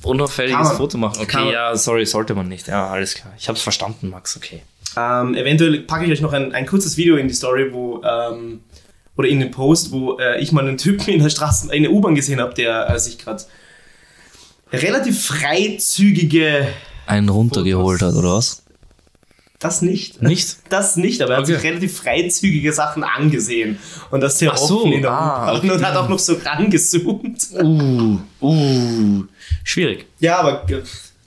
[0.03, 0.73] unauffälliges.
[0.73, 1.21] Foto machen.
[1.21, 2.69] Okay, ja, sorry, sollte man nicht.
[2.69, 3.35] Ja, alles klar.
[3.39, 4.63] Ich hab's verstanden, Max, okay.
[4.97, 8.61] Ähm, eventuell packe ich euch noch ein, ein kurzes Video in die Story, wo ähm,
[9.19, 11.93] oder in den Post, wo äh, ich mal einen Typen in der Straßen, in der
[11.93, 13.45] U-Bahn gesehen habe, der äh, sich gerade
[14.73, 16.67] relativ freizügige
[17.05, 18.62] Einen runtergeholt hat, oder was?
[19.63, 20.21] Das nicht.
[20.21, 20.57] Nicht?
[20.69, 21.55] Das nicht, aber er hat Okay.
[21.55, 23.79] sich relativ freizügige Sachen angesehen.
[24.11, 26.35] Und das sehr Ach so, offen in der ah, U-Bahn und hat auch noch so
[26.45, 27.47] rangezoomt.
[27.53, 29.25] Uh, uh,
[29.65, 30.07] schwierig.
[30.19, 30.83] Ja, aber äh,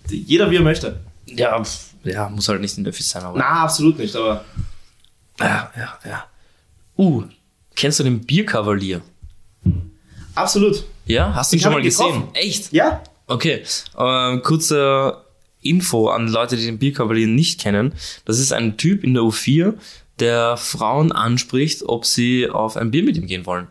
[0.09, 0.99] jeder wie er möchte.
[1.27, 1.61] Ja,
[2.03, 3.37] ja, muss halt nicht in der Öffis sein, aber.
[3.37, 4.43] Na, absolut nicht, aber
[5.39, 6.25] Ja, ja, ja.
[6.97, 7.23] Uh,
[7.75, 9.01] kennst du den Bierkavalier?
[10.35, 10.83] absolut.
[11.05, 12.05] Ja, hast du ihn schon mal ihn gesehen?
[12.07, 12.29] getroffen.
[12.35, 12.71] Echt?
[12.73, 13.63] Ja, Okay,
[13.97, 15.17] ähm, kurze
[15.65, 17.93] Info an Leute, die den Bierkavalier nicht kennen.
[18.25, 19.73] Das ist ein Typ in der U4,
[20.19, 23.67] der Frauen anspricht, ob sie auf ein Bier mit ihm gehen wollen.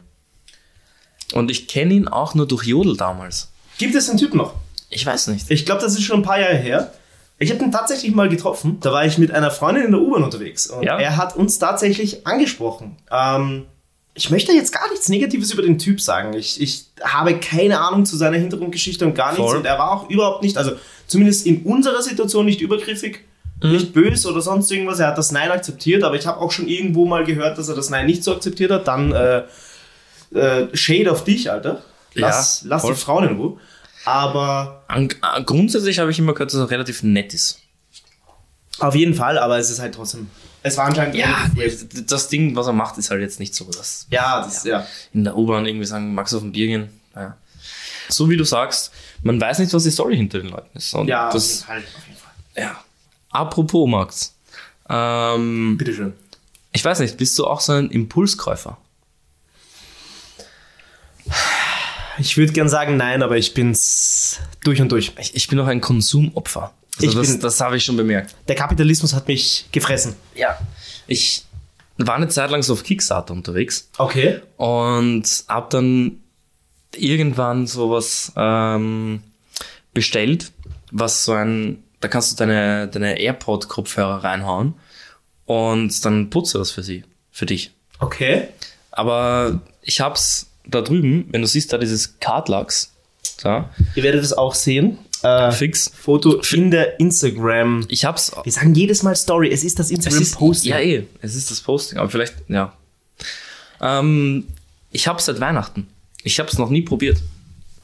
[1.32, 3.50] Und ich kenne ihn auch nur durch Jodel damals.
[3.78, 4.54] gibt es den Typ noch?
[4.90, 5.50] Ich weiß nicht.
[5.50, 6.92] Ich glaube, das ist schon ein paar Jahre her.
[7.38, 8.78] Ich habe ihn tatsächlich mal getroffen.
[8.80, 10.66] Da war ich mit einer Freundin in der U-Bahn unterwegs.
[10.68, 10.98] Und Ja?
[11.00, 12.96] er hat uns tatsächlich angesprochen.
[13.10, 13.64] Ähm,
[14.14, 16.34] ich möchte jetzt gar nichts Negatives über den Typ sagen.
[16.34, 19.44] Ich, ich habe keine Ahnung zu seiner Hintergrundgeschichte und gar nichts.
[19.44, 19.56] Voll.
[19.56, 20.72] Und er war auch überhaupt nicht, also
[21.06, 23.20] zumindest in unserer Situation nicht übergriffig,
[23.62, 23.72] Mhm.
[23.72, 24.98] nicht böse oder sonst irgendwas.
[24.98, 27.76] Er hat das Nein akzeptiert, aber ich habe auch schon irgendwo mal gehört, dass er
[27.76, 28.88] das Nein nicht so akzeptiert hat.
[28.88, 29.42] Dann äh,
[30.34, 31.82] äh, Shade auf dich, Alter.
[32.14, 32.94] Lass, Ja, lass die.
[32.94, 33.58] Frauen in Ruhe.
[34.04, 37.60] Aber An, äh, grundsätzlich habe ich immer gehört, dass er relativ nett ist.
[38.80, 40.28] Auf jeden Fall, aber es ist halt trotzdem.
[40.62, 41.14] Es war anscheinend.
[41.14, 41.46] Ja,
[42.06, 44.86] das Ding, was er macht, ist halt jetzt nicht so, dass ja, das, ja.
[45.12, 46.88] in der U-Bahn irgendwie sagen, magst du auf ein Bier gehen?
[47.14, 47.36] Ja.
[48.08, 48.90] So wie du sagst,
[49.24, 50.94] man weiß nicht, was die Story hinter den Leuten ist.
[50.94, 51.78] Und Ja, das, Fall.
[51.78, 52.32] Auf jeden Fall.
[52.64, 52.84] ja.
[53.30, 54.34] Apropos, Max.
[54.88, 56.12] Ähm, Bitteschön.
[56.72, 58.76] ich weiß nicht, bist du auch so ein Impulskäufer?
[62.18, 65.12] Ich würde gern sagen nein, aber ich bin's durch und durch.
[65.18, 66.72] Ich, ich bin auch ein Konsumopfer.
[66.96, 68.36] Also Ich das, bin- das habe ich schon bemerkt.
[68.46, 70.14] Der Kapitalismus hat mich gefressen.
[70.36, 70.56] Ja.
[71.08, 71.44] Ich
[71.96, 74.40] war eine Zeit lang so auf Kickstarter unterwegs Okay.
[74.56, 76.20] und habe dann
[76.96, 79.22] irgendwann sowas ähm,
[79.92, 80.52] bestellt,
[80.90, 84.74] was so ein, da kannst du deine, deine AirPod-Kopfhörer reinhauen
[85.46, 87.70] und dann putzt er das für sie, für dich.
[87.98, 88.48] Okay.
[88.90, 92.92] Aber ich hab's da drüben, wenn du siehst, da dieses Cardlux,
[93.42, 94.98] da, Ihr werdet es auch sehen.
[95.22, 95.90] Äh, fix.
[95.94, 97.86] Foto in der Instagram.
[97.88, 98.30] Ich hab's.
[98.42, 99.50] Wir sagen jedes Mal Story.
[99.50, 100.70] Es ist das Instagram-Posting.
[100.70, 102.74] ja, eh, es ist das Posting, aber vielleicht, ja.
[103.80, 104.46] Ähm,
[104.90, 105.88] ich hab's seit Weihnachten.
[106.24, 107.18] Ich hab's noch nie probiert.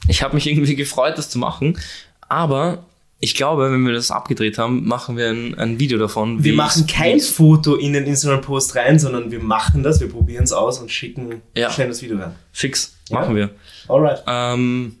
[0.09, 1.79] Ich habe mich irgendwie gefreut, das zu machen,
[2.27, 2.85] aber
[3.23, 6.43] ich glaube, wenn wir das abgedreht haben, machen wir ein, ein Video davon.
[6.43, 10.51] Wir machen kein Foto in den Instagram-Post rein, sondern wir machen das, wir probieren es
[10.51, 11.69] aus und schicken Ja.
[11.69, 12.33] schnell das Video rein.
[12.51, 13.19] Fix, Ja.
[13.19, 13.51] machen wir.
[13.87, 14.23] Alright.
[14.25, 14.95] Ähm,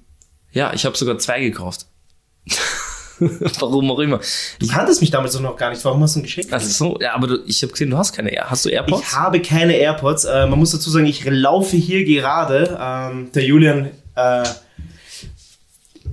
[0.51, 1.87] ja, ich habe sogar zwei gekauft.
[3.59, 4.19] Warum auch immer.
[4.59, 5.83] Du kanntest mich damals doch noch gar nicht.
[5.85, 6.51] Warum hast du ein Geschenk?
[6.51, 8.49] Also so, ja, aber du, ich habe gesehen, du hast keine Air.
[8.49, 9.01] Hast du AirPods?
[9.01, 10.25] Ich habe keine AirPods.
[10.25, 12.77] Äh, man muss dazu sagen, ich laufe hier gerade.
[12.81, 14.43] Ähm, der Julian äh,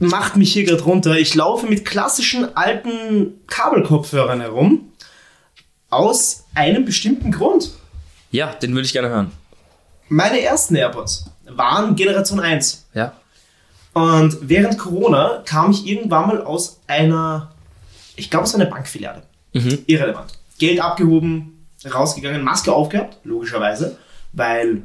[0.00, 1.16] macht mich hier gerade runter.
[1.16, 4.92] Ich laufe mit klassischen alten Kabelkopfhörern herum.
[5.90, 7.70] Aus einem bestimmten Grund.
[8.30, 9.30] ja, den würde ich gerne hören.
[10.10, 12.86] Meine ersten AirPods waren Generation 1.
[12.94, 13.12] Ja.
[13.98, 17.52] Und während Corona kam ich irgendwann mal aus einer,
[18.16, 19.22] ich glaube, es war eine Bankfiliale.
[19.52, 19.78] Mhm.
[19.86, 20.32] Irrelevant.
[20.58, 23.98] Geld abgehoben, rausgegangen, Maske aufgehabt, logischerweise,
[24.32, 24.82] weil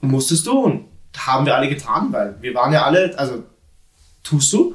[0.00, 0.86] musstest du und
[1.16, 3.44] haben wir alle getan, weil wir waren ja alle, also
[4.22, 4.74] tust du.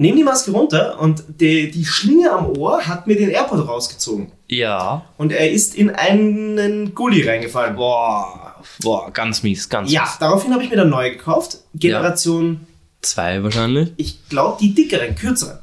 [0.00, 4.30] Nehm die Maske runter und die, die Schlinge am Ohr hat mir den AirPod rausgezogen.
[4.46, 5.06] Ja.
[5.16, 7.74] Und er ist in einen Gully reingefallen.
[7.74, 8.37] Boah,
[8.82, 10.18] boah, ganz mies, ganz Ja, mies.
[10.20, 11.58] daraufhin habe ich mir dann neu gekauft.
[11.74, 12.66] Generation,
[13.02, 13.92] Zwei wahrscheinlich.
[13.96, 15.58] ich glaube, die dickeren, kürzeren.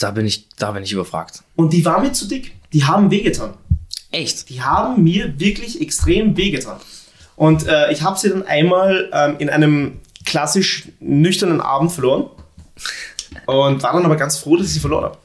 [0.00, 1.42] Da bin ich, da bin ich überfragt.
[1.54, 2.54] Und die waren mir zu dick.
[2.72, 3.54] Die haben wehgetan.
[4.10, 4.48] Echt?
[4.48, 6.78] Die haben mir wirklich extrem wehgetan.
[7.36, 12.26] Und äh, ich habe sie dann einmal ähm, in einem klassisch nüchternen Abend verloren.
[13.46, 15.18] Und war dann aber ganz froh, dass ich sie verloren habe.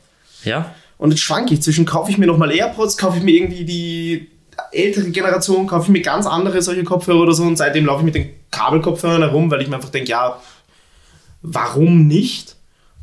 [0.44, 0.74] Ja?
[0.98, 4.32] Und jetzt schwanke ich zwischen, kaufe ich mir nochmal AirPods, kaufe ich mir irgendwie die
[4.72, 7.44] ältere Generation, kaufe ich mir ganz andere solche Kopfhörer oder so.
[7.44, 10.40] Und seitdem laufe ich mit den Kabelkopfhörern herum, weil ich mir einfach denke, ja,
[11.42, 12.56] warum nicht?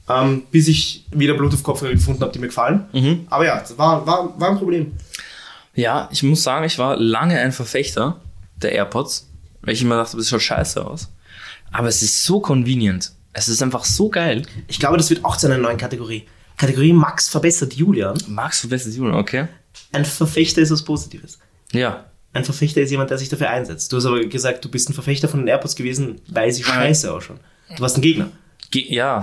[0.09, 2.85] Ähm, bis ich wieder Bluetooth-Kopfhörer gefunden habe, die mir gefallen.
[2.93, 3.27] Mhm.
[3.31, 4.93] Aber ja, das war, war, war ein Problem.
[5.75, 8.21] Ja, ich muss sagen, ich war lange ein Verfechter
[8.57, 9.31] der AirPods,
[9.63, 11.11] weil ich immer dachte, das schaut scheiße aus.
[11.73, 13.13] Aber es ist so convenient.
[13.33, 14.43] Es ist einfach so geil.
[14.69, 16.25] Ich glaube, das wird auch zu einer neuen Kategorie.
[16.57, 18.17] Kategorie Max verbessert Julian.
[18.17, 19.49] Du bestes Julian, okay?
[19.93, 21.39] Ein Verfechter ist was Positives.
[21.75, 22.05] Ja.
[22.33, 23.93] Ein Verfechter ist jemand, der sich dafür einsetzt.
[23.93, 27.13] Du hast aber gesagt, du bist ein Verfechter von den AirPods gewesen, weil sie scheiße
[27.13, 27.39] ausschauen.
[27.77, 28.31] Du warst ein Gegner.
[28.71, 29.21] Ge ja.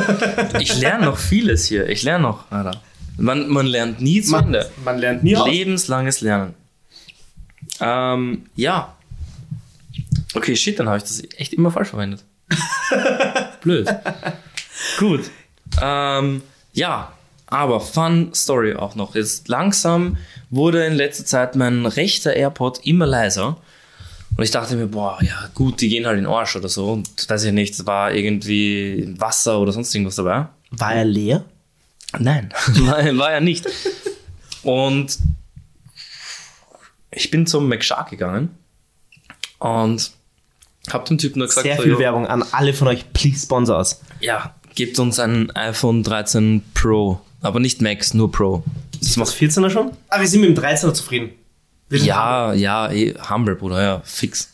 [0.60, 1.88] ich lerne noch vieles hier.
[1.88, 2.80] Ich lerne noch, Alter.
[3.16, 4.70] Man, man lernt nie zu Man, Ende.
[4.84, 5.48] man lernt nie aus.
[5.48, 6.54] Lebenslanges Lernen.
[7.80, 8.94] Ähm, ja.
[10.34, 12.24] Okay, shit, dann habe ich das echt immer falsch verwendet.
[13.62, 13.88] Blöd.
[14.98, 15.30] Gut.
[15.80, 16.42] Ähm,
[16.72, 17.12] ja,
[17.54, 19.14] Aber Fun Story auch noch.
[19.14, 20.16] Jetzt langsam
[20.50, 23.58] wurde in letzter Zeit mein rechter AirPod immer leiser.
[24.36, 26.90] Und ich dachte mir, boah, ja gut, die gehen halt in den Arsch oder so.
[26.90, 30.48] Und weiß ich nicht, es war irgendwie Wasser oder sonst irgendwas dabei.
[30.72, 31.44] War er leer?
[32.18, 33.66] Nein, war, war er nicht.
[34.64, 35.16] Und
[37.12, 38.50] ich bin zum McShark gegangen
[39.60, 40.10] und
[40.90, 43.12] hab dem Typen nur gesagt, Sehr so, viel jo, Werbung an alle von euch.
[43.12, 44.00] Please sponsor us.
[44.18, 48.64] ja, gebt uns ein iPhone 13 Pro, aber nicht Max, nur Pro.
[48.98, 49.92] Das Ist das 14er schon?
[50.08, 51.30] Ah, wir sind mit dem 13er zufrieden.
[51.88, 54.50] Wir sind Ja, ja, eh, humble, Bruder, ja, fix.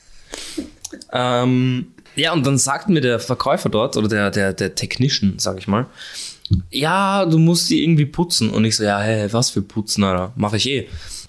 [1.12, 1.86] Ähm,
[2.16, 5.68] ja, und dann sagt mir der Verkäufer dort, oder der, der, der Technician, sag ich
[5.68, 5.86] mal,
[6.70, 8.50] ja, du musst die irgendwie putzen.
[8.50, 10.88] Und ich so, ja, hey, was für putzen, Alter, mach ich eh.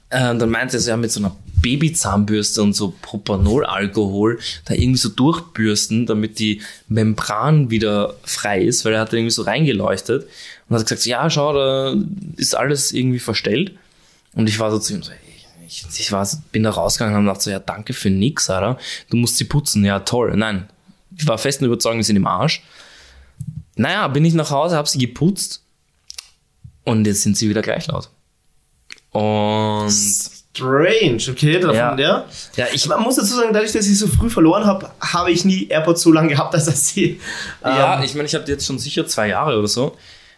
[0.10, 4.98] Äh, dann meinte er so, ja, mit so einer Babyzahnbürste und so Propanol-Alkohol da irgendwie
[4.98, 10.28] so durchbürsten, damit die Membran wieder frei ist, weil er hat da irgendwie so reingeleuchtet
[10.72, 11.94] und hat gesagt, ja, schau, da
[12.38, 13.74] ist alles irgendwie verstellt.
[14.34, 15.12] Und ich war so zu ihm so,
[15.68, 18.78] ich, ich war, bin da rausgegangen und gedacht so, ja, danke für nix, Alter.
[19.10, 19.84] Du musst sie putzen.
[19.84, 20.34] Ja, toll.
[20.38, 20.70] Nein.
[21.18, 22.64] Ich war festen Überzeugung, die sind im Arsch.
[23.76, 25.62] Naja, bin ich nach Hause, hab sie geputzt
[26.86, 28.10] und jetzt sind sie wieder gleich laut.
[29.12, 31.98] Und Strange, okay, davon, Ja.
[31.98, 32.26] ja.
[32.56, 35.44] ja, ich Man muss dazu sagen, dadurch, dass ich so früh verloren habe, habe ich
[35.44, 37.20] nie AirPods so lange gehabt, dass das sie.
[37.62, 39.98] Ja, ähm, ich meine, ich habe jetzt schon sicher zwei Jahre oder so.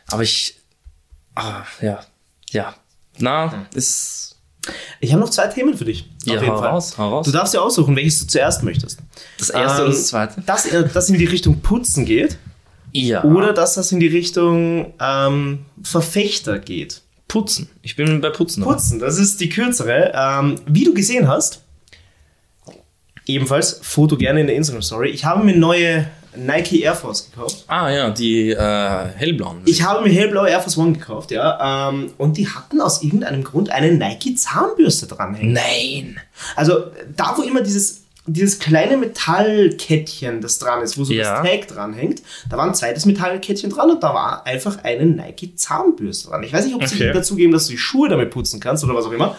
[0.10, 0.56] Aber ich.
[1.36, 1.99] Ah, ja.
[2.51, 2.76] Ja.
[3.20, 4.38] Na, ist.
[4.99, 6.10] ich habe noch zwei Themen für dich.
[6.26, 7.26] Ja, hau raus, hau raus.
[7.26, 8.99] Du darfst dir aussuchen, welches du zuerst möchtest.
[9.38, 10.43] Das erste Ähm, oder das zweite?
[10.45, 12.38] Das, das in die Richtung Putzen geht
[12.91, 13.24] Ja.
[13.24, 17.01] oder dass das in die Richtung ähm, Verfechter geht.
[17.28, 17.70] Putzen.
[17.82, 18.64] Ich bin bei Putzen.
[18.64, 20.12] Putzen, das ist die kürzere.
[20.16, 21.62] Ähm, wie du gesehen hast,
[23.26, 27.64] ebenfalls, Foto gerne in der Instagram-Story, ich habe mir neue Nike Air Force gekauft.
[27.68, 29.62] Ah ja, die äh, hellblauen.
[29.66, 31.90] Ich habe mir hellblaue Air Force One gekauft, ja.
[31.90, 35.54] Ähm, und die hatten aus irgendeinem Grund eine Nike Zahnbürste dranhängen.
[35.54, 36.20] Nein.
[36.56, 41.42] Also da, wo immer dieses, dieses kleine Metallkettchen, das dran ist, wo so Ja.
[41.42, 45.56] das Tag dranhängt, da war ein zweites Metallkettchen dran und da war einfach eine Nike
[45.56, 46.44] Zahnbürste dran.
[46.44, 47.12] Ich weiß nicht, ob sie Okay.
[47.14, 49.36] dazu geben, dass du die Schuhe damit putzen kannst oder was auch immer.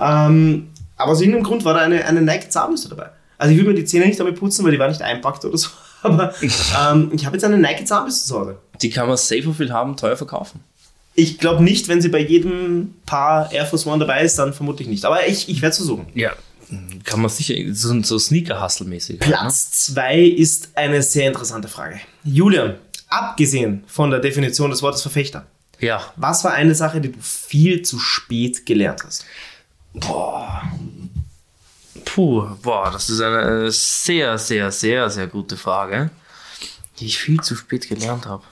[0.00, 3.10] Ähm, aber aus irgendeinem Grund war da eine, eine Nike Zahnbürste dabei.
[3.36, 5.56] Also ich will mir die Zähne nicht damit putzen, weil die war nicht einpackt oder
[5.56, 5.68] so.
[6.02, 8.58] Aber ähm, ich habe jetzt eine Nike Zahnbürste zu Hause.
[8.82, 10.60] Die kann man safe viel haben, teuer verkaufen.
[11.14, 14.86] Ich glaube nicht, wenn sie bei jedem Paar Air Force One dabei ist, dann vermutlich
[14.86, 15.04] nicht.
[15.04, 16.06] Aber ich, ich werde es versuchen.
[16.14, 16.30] Ja.
[17.02, 19.18] Kann man sicher, so, so Sneaker-Hustle-mäßig.
[19.20, 21.98] Platz 2 ist eine sehr interessante Frage.
[22.24, 22.74] Julian,
[23.08, 25.46] abgesehen von der Definition des Wortes Verfechter,
[25.80, 26.02] Ja.
[26.16, 29.24] was war eine Sache, die du viel zu spät gelernt hast?
[29.94, 30.62] Boah.
[32.18, 36.10] Puh, boah, das ist eine äh, sehr, sehr, sehr, sehr gute Frage,
[36.98, 38.42] die ich viel zu spät gelernt habe.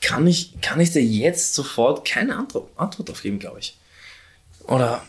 [0.00, 3.76] Kann ich, kann ich dir jetzt sofort keine Antwort, Antwort auf geben, glaube ich.
[4.66, 5.02] Oder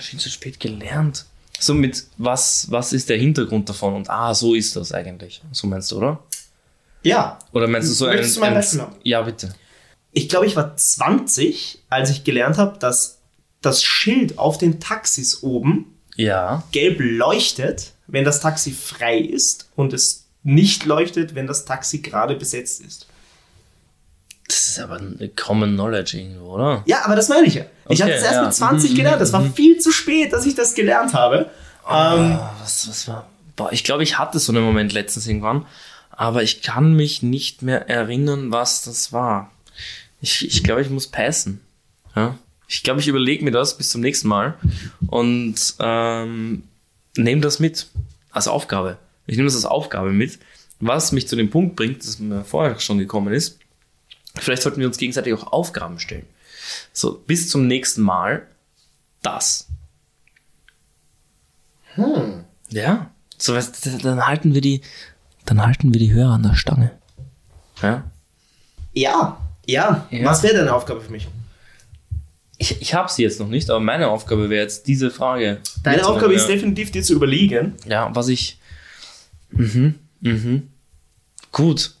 [0.00, 1.26] viel zu spät gelernt.
[1.60, 5.40] So mit was, was ist der Hintergrund davon und ah, so ist das eigentlich.
[5.52, 6.18] So meinst du, oder?
[7.04, 8.96] Ja, Oder meinst du so Möchtest du ein ein Beispiel haben?
[9.04, 9.54] Ja, bitte.
[10.10, 13.20] ich glaube, ich war 20, als ich gelernt habe, dass
[13.62, 16.62] das Schild auf den Taxis oben Ja.
[16.72, 22.34] gelb leuchtet, wenn das Taxi frei ist und es nicht leuchtet, wenn das Taxi gerade
[22.34, 23.06] besetzt ist.
[24.48, 26.82] Das ist aber eine Common Knowledge irgendwo, oder?
[26.86, 27.64] Ja, aber das meine ich ja.
[27.88, 28.42] Ich Okay, habe es erst ja.
[28.44, 29.20] mit 20 Mhm, gelernt.
[29.20, 31.36] Das war viel zu spät, dass ich das gelernt habe.
[31.38, 31.46] Ähm,
[31.86, 33.28] Ah, was, was war?
[33.56, 35.66] Boah, ich glaube, ich hatte so einen Moment letztens irgendwann,
[36.10, 39.50] aber ich kann mich nicht mehr erinnern, was das war.
[40.20, 41.60] Ich, ich glaube, ich muss passen.
[42.16, 42.36] Ja?
[42.68, 44.54] Ich glaube, ich überlege mir das bis zum nächsten Mal
[45.06, 46.64] und ähm,
[47.16, 47.86] nehme das mit
[48.30, 48.98] als Aufgabe.
[49.26, 50.38] Ich nehme das als Aufgabe mit,
[50.78, 53.58] was mich zu dem Punkt bringt, das mir vorher schon gekommen ist.
[54.34, 56.26] Vielleicht sollten wir uns gegenseitig auch Aufgaben stellen.
[56.92, 58.46] So, bis zum nächsten Mal
[59.22, 59.66] das.
[61.94, 62.44] Hm.
[62.68, 63.10] Ja.
[63.38, 64.82] So, weißt, dann halten wir die,
[65.46, 66.90] dann halten wir die Hörer an der Stange.
[67.80, 68.04] Ja.
[68.92, 70.24] ja, ja, Ja.
[70.24, 71.28] Was wäre deine Aufgabe für mich?
[72.60, 75.58] Ich, ich habe sie jetzt noch nicht, aber meine Aufgabe wäre jetzt diese Frage.
[75.84, 77.74] Deine Aufgabe ist definitiv, dir zu überlegen.
[77.86, 78.58] Ja, was ich.
[79.50, 80.68] Mhm, mhm.
[81.52, 81.92] Gut.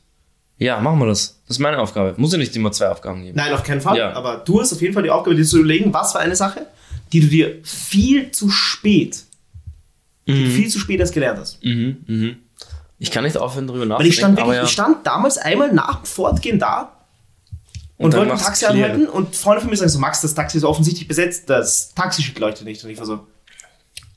[0.58, 1.40] Ja, machen wir das.
[1.46, 2.14] Das ist meine Aufgabe.
[2.16, 3.36] Muss ja nicht immer zwei Aufgaben geben.
[3.36, 3.96] Nein, auf keinen Fall.
[3.96, 4.12] Ja.
[4.14, 6.66] Aber du hast auf jeden Fall die Aufgabe, dir zu überlegen, was war eine Sache,
[7.12, 9.24] die du dir viel zu spät,
[10.26, 10.50] Mhm.
[10.50, 11.64] viel zu spät erst gelernt hast.
[11.64, 12.36] Mhm, mhm.
[12.98, 14.10] Ich kann nicht aufhören, darüber Weil nachzudenken.
[14.12, 14.64] ich stand wirklich, aber ja.
[14.64, 16.92] ich stand damals einmal nach dem Fortgehen da
[17.98, 18.90] und, dann wollte ein Taxi clear.
[18.90, 22.38] anhalten und Freunde von mir sagen so, Max, das Taxi ist offensichtlich besetzt, das Taxischild
[22.38, 22.82] leuchtet nicht.
[22.84, 23.26] Und ich war so,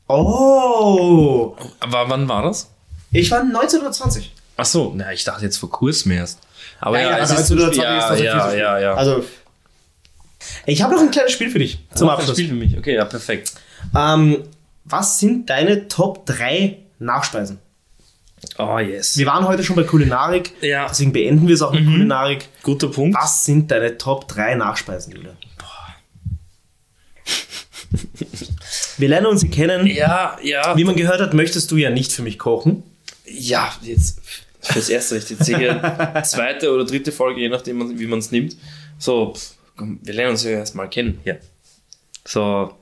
[0.08, 2.70] oh, Aber wann war das?
[3.12, 4.34] ich war 19 oder 20.
[4.58, 6.40] Ach so, na, ich dachte jetzt vor kurzem erst.
[6.80, 8.02] Aber Ja, ja, ja, also ist zu 19 oder spät.
[8.08, 8.94] 20 ist ja, das ja, zu ja, ja.
[8.94, 9.24] Also,
[10.66, 12.38] Ich habe noch ein kleines Spiel für dich zum ein Abschluss.
[12.38, 12.78] Spiel für mich.
[12.78, 13.54] Okay, ja, perfekt.
[13.96, 14.44] Ähm,
[14.86, 17.60] was sind deine Top 3 Nachspeisen?
[18.58, 19.18] Oh, yes.
[19.18, 20.88] Wir waren heute schon bei Kulinarik, Ja.
[20.88, 22.50] deswegen beenden wir es auch mit Kulinarik.
[22.64, 23.16] Guter Punkt.
[23.18, 25.36] Was sind deine Top 3 Nachspeisen, Julia?
[28.98, 29.88] Wir lernen uns kennen.
[29.88, 30.76] Ja, ja.
[30.78, 32.84] Wie man gehört hat, möchtest du ja nicht für mich kochen.
[33.26, 34.20] Ja, jetzt
[34.62, 35.30] fürs erste Recht.
[35.30, 38.56] Jetzt hier zweite oder dritte Folge, je nachdem, wie man es nimmt.
[38.98, 39.34] So,
[39.76, 41.40] komm, wir lernen uns ja erstmal kennen hier.
[42.26, 42.76] So,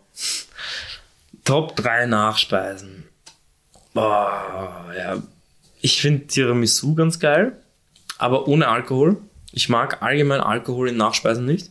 [1.45, 3.05] Top 3 Nachspeisen.
[3.93, 5.22] Boah, ja.
[5.82, 7.54] Ich finde Tiramisu ganz geil,
[8.18, 9.18] aber ohne Alkohol.
[9.52, 11.70] Ich mag allgemein Alkohol in Nachspeisen nicht.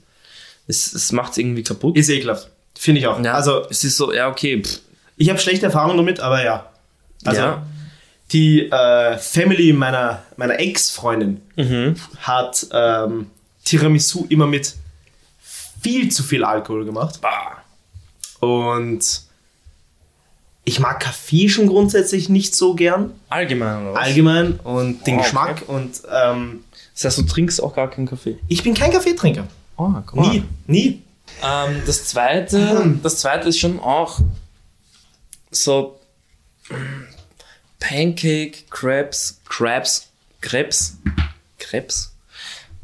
[0.67, 1.97] Es, es macht es irgendwie kaputt.
[1.97, 2.51] Ist ekelhaft.
[2.77, 3.23] Finde ich auch.
[3.23, 4.63] ja, Also, es ist so, ja, okay.
[4.63, 4.81] Pff,
[5.17, 6.71] ich habe schlechte Erfahrungen damit, aber ja.
[7.25, 7.67] Also, ja.
[8.33, 11.97] die äh, Family meiner, meiner Ex-Freundin Mhm.
[12.21, 13.31] hat ähm,
[13.65, 14.75] Tiramisu immer mit
[15.81, 17.21] viel zu viel Alkohol gemacht.
[17.21, 17.63] Bah.
[18.41, 19.23] Und
[20.69, 24.03] ich mag Kaffee schon grundsätzlich nicht so gern, Allgemein, oder was?
[24.05, 25.23] allgemein, und den Oh, okay.
[25.25, 25.62] Geschmack.
[25.66, 26.64] Und ähm,
[26.95, 28.39] Das heißt, du trinkst auch gar keinen Kaffee.
[28.49, 29.47] ich bin kein Kaffeetrinker.
[29.77, 31.03] Oh, guck Nie, nie.
[31.43, 34.21] Ähm, das zweite, das zweite ist schon auch
[35.51, 35.99] so
[37.81, 40.09] Pancake, Crabs, Crabs,
[40.41, 40.97] Krebs,
[41.59, 42.12] Krebs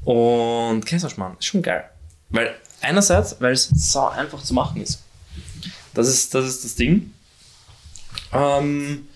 [0.04, 1.36] und Kaiserschmarrn.
[1.38, 1.84] Ist schon geil.
[2.30, 5.00] Weil einerseits, weil es so einfach zu machen ist.
[5.94, 7.12] Das ist das, ist das Ding.
[8.34, 9.08] Ähm,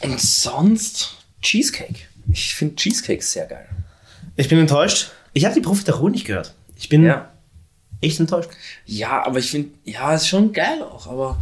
[0.00, 2.00] und sonst Cheesecake.
[2.30, 3.68] Ich finde Cheesecake sehr geil.
[4.36, 5.10] Ich bin enttäuscht.
[5.32, 6.54] Ich habe die Profiterol nicht gehört.
[6.76, 7.30] Ich bin Ja.
[8.00, 8.50] echt enttäuscht.
[8.86, 11.38] Ja, aber ich finde, ja, ist schon geil auch, aber.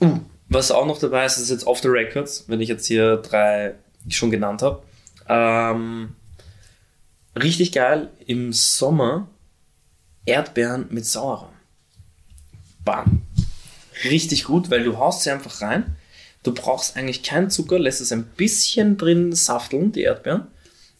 [0.00, 0.18] Uh,
[0.48, 3.74] was auch noch dabei ist, ist jetzt off the records, wenn ich jetzt hier drei
[4.08, 4.82] schon genannt habe.
[5.28, 6.16] Ähm,
[7.40, 9.28] richtig geil im Sommer
[10.24, 11.52] Erdbeeren mit Sauerrahm.
[12.84, 13.22] Bam.
[14.04, 15.96] Richtig gut, weil du haust sie einfach rein.
[16.42, 20.46] Du brauchst eigentlich keinen Zucker, lässt es ein bisschen drin safteln, die Erdbeeren.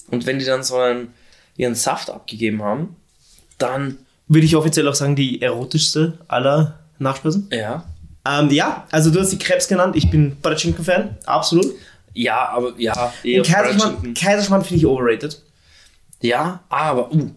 [0.09, 1.14] Und wenn die dann so einen,
[1.57, 2.96] ihren Saft abgegeben haben,
[3.59, 3.98] dann,
[4.28, 7.48] Würde ich offiziell auch sagen, die erotischste aller Nachspeisen.
[7.53, 7.84] ja,
[8.26, 9.96] Ähm, ja, also du hast die Krebs genannt.
[9.96, 11.66] Ich bin Butter Chicken Fan, absolut.
[12.12, 14.14] Ja, aber ja, Den Kaiserschmarrn.
[14.14, 15.40] Kaiserschmarrn finde ich overrated.
[16.20, 17.30] Ja, aber uh,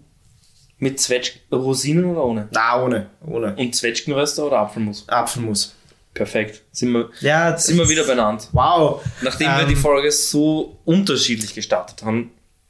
[0.84, 2.48] mit Zwetsch Rosinen oder ohne?
[2.52, 3.56] Na, ohne, ohne.
[3.56, 5.06] Und Zwetschgenröster oder Apfelmus?
[5.08, 5.74] Apfelmus.
[6.14, 6.62] Perfekt.
[6.72, 8.48] Sind wir, Ja, sind wir wieder benannt.
[8.52, 9.04] Wow.
[9.22, 12.30] Nachdem wir Ähm, die Folge so unterschiedlich gestartet haben,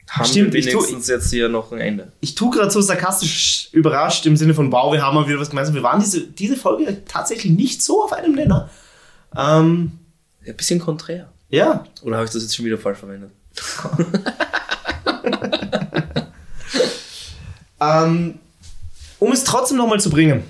[0.09, 2.11] haben Stimmt, wir tu- wenigstens jetzt hier noch ein Ende.
[2.21, 5.49] Ich tue gerade so sarkastisch überrascht im Sinne von, wow, wir haben mal wieder was
[5.49, 5.75] gemeinsam.
[5.75, 8.69] Wir waren diese, diese Folge tatsächlich nicht so auf einem Nenner.
[9.35, 9.91] Ähm,
[10.45, 11.29] Ja, ein bisschen konträr.
[11.49, 13.31] ja, Oder habe ich das jetzt schon wieder falsch verwendet?
[18.05, 18.39] ähm,
[19.19, 20.43] um es trotzdem nochmal zu bringen.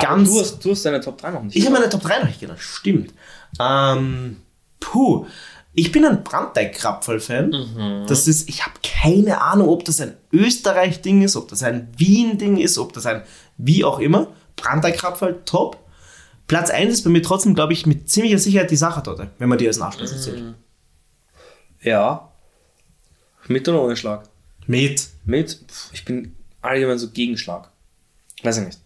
[0.00, 0.28] Ganz.
[0.28, 1.56] du hast, du hast deine Top 3 noch nicht.
[1.56, 3.12] Ich habe meine Top 3 noch nicht genannt, stimmt.
[3.58, 4.36] Ähm,
[4.80, 5.26] puh,
[5.72, 8.04] ich bin ein Brandteig-Krapferl-Fan.
[8.06, 12.56] Das ist, ich habe keine Ahnung, ob das ein Österreich-Ding ist, ob das ein Wien-Ding
[12.56, 13.22] ist, ob das ein
[13.56, 14.28] wie auch immer.
[14.56, 15.78] Brandteig-Krapferl, top.
[16.48, 19.58] Platz 1 ist bei mir trotzdem, glaube ich, mit ziemlicher Sicherheit die Sachertorte, wenn man
[19.58, 20.54] die als Nachspeise zählt.
[21.80, 22.24] ja.
[23.46, 24.28] Mit oder ohne Schlag?
[24.66, 25.08] Mit.
[25.24, 25.60] Mit.
[25.92, 27.70] Ich bin allgemein so Gegenschlag.
[28.42, 28.78] Weiß ich nicht.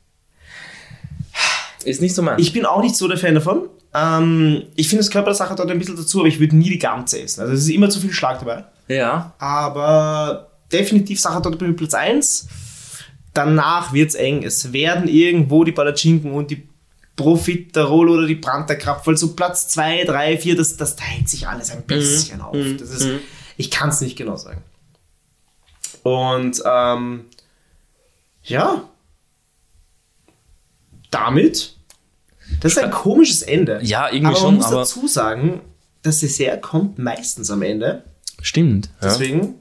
[1.85, 2.39] Ist nicht so mein.
[2.39, 3.69] Ich bin auch nicht so der Fan davon.
[3.95, 6.79] Ähm, ich finde das Körper der Sachertorte ein bisschen dazu, aber ich würde nie die
[6.79, 7.43] ganze essen.
[7.43, 8.65] Also es ist immer zu viel Schlag dabei.
[8.89, 9.35] ja.
[9.39, 12.49] aber definitiv Sachertorte bei mir Platz 1.
[13.35, 14.43] Danach wird es eng.
[14.43, 16.67] Es werden irgendwo die Palatschinken und die
[17.17, 21.83] Profiterol oder die Brandterkrapfel so Platz 2, 3, 4, das, das teilt sich alles ein
[21.83, 22.57] bisschen auf.
[22.79, 23.07] Das ist,
[23.57, 24.63] ich kann es nicht genau sagen.
[26.03, 27.27] Und ähm,
[28.43, 28.89] ja,
[31.11, 31.77] damit,
[32.61, 33.81] das ist ein komisches Ende.
[33.83, 35.61] Ja, irgendwie aber schon, man muss aber- dazu sagen,
[36.03, 38.05] das Dessert kommt meistens am Ende.
[38.41, 38.91] Stimmt.
[39.01, 39.09] Ja.
[39.09, 39.55] Deswegen,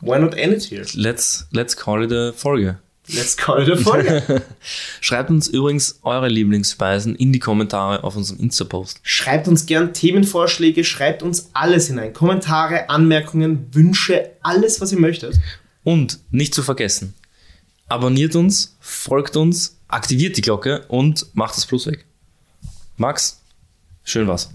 [0.00, 0.84] why not end it here?
[0.94, 2.78] Let's, let's call it a Folge.
[3.08, 4.42] Let's call it a Folge.
[5.00, 9.00] Schreibt uns übrigens eure Lieblingsspeisen in die Kommentare auf unserem Insta-Post.
[9.02, 12.14] schreibt uns gern Themenvorschläge, schreibt uns alles hinein.
[12.14, 15.38] Kommentare, Anmerkungen, Wünsche, alles, was ihr möchtet.
[15.82, 17.14] Und nicht zu vergessen,
[17.94, 22.04] abonniert uns, folgt uns, aktiviert die Glocke und macht das Plus weg.
[22.96, 23.40] Max,
[24.02, 24.50] schön was.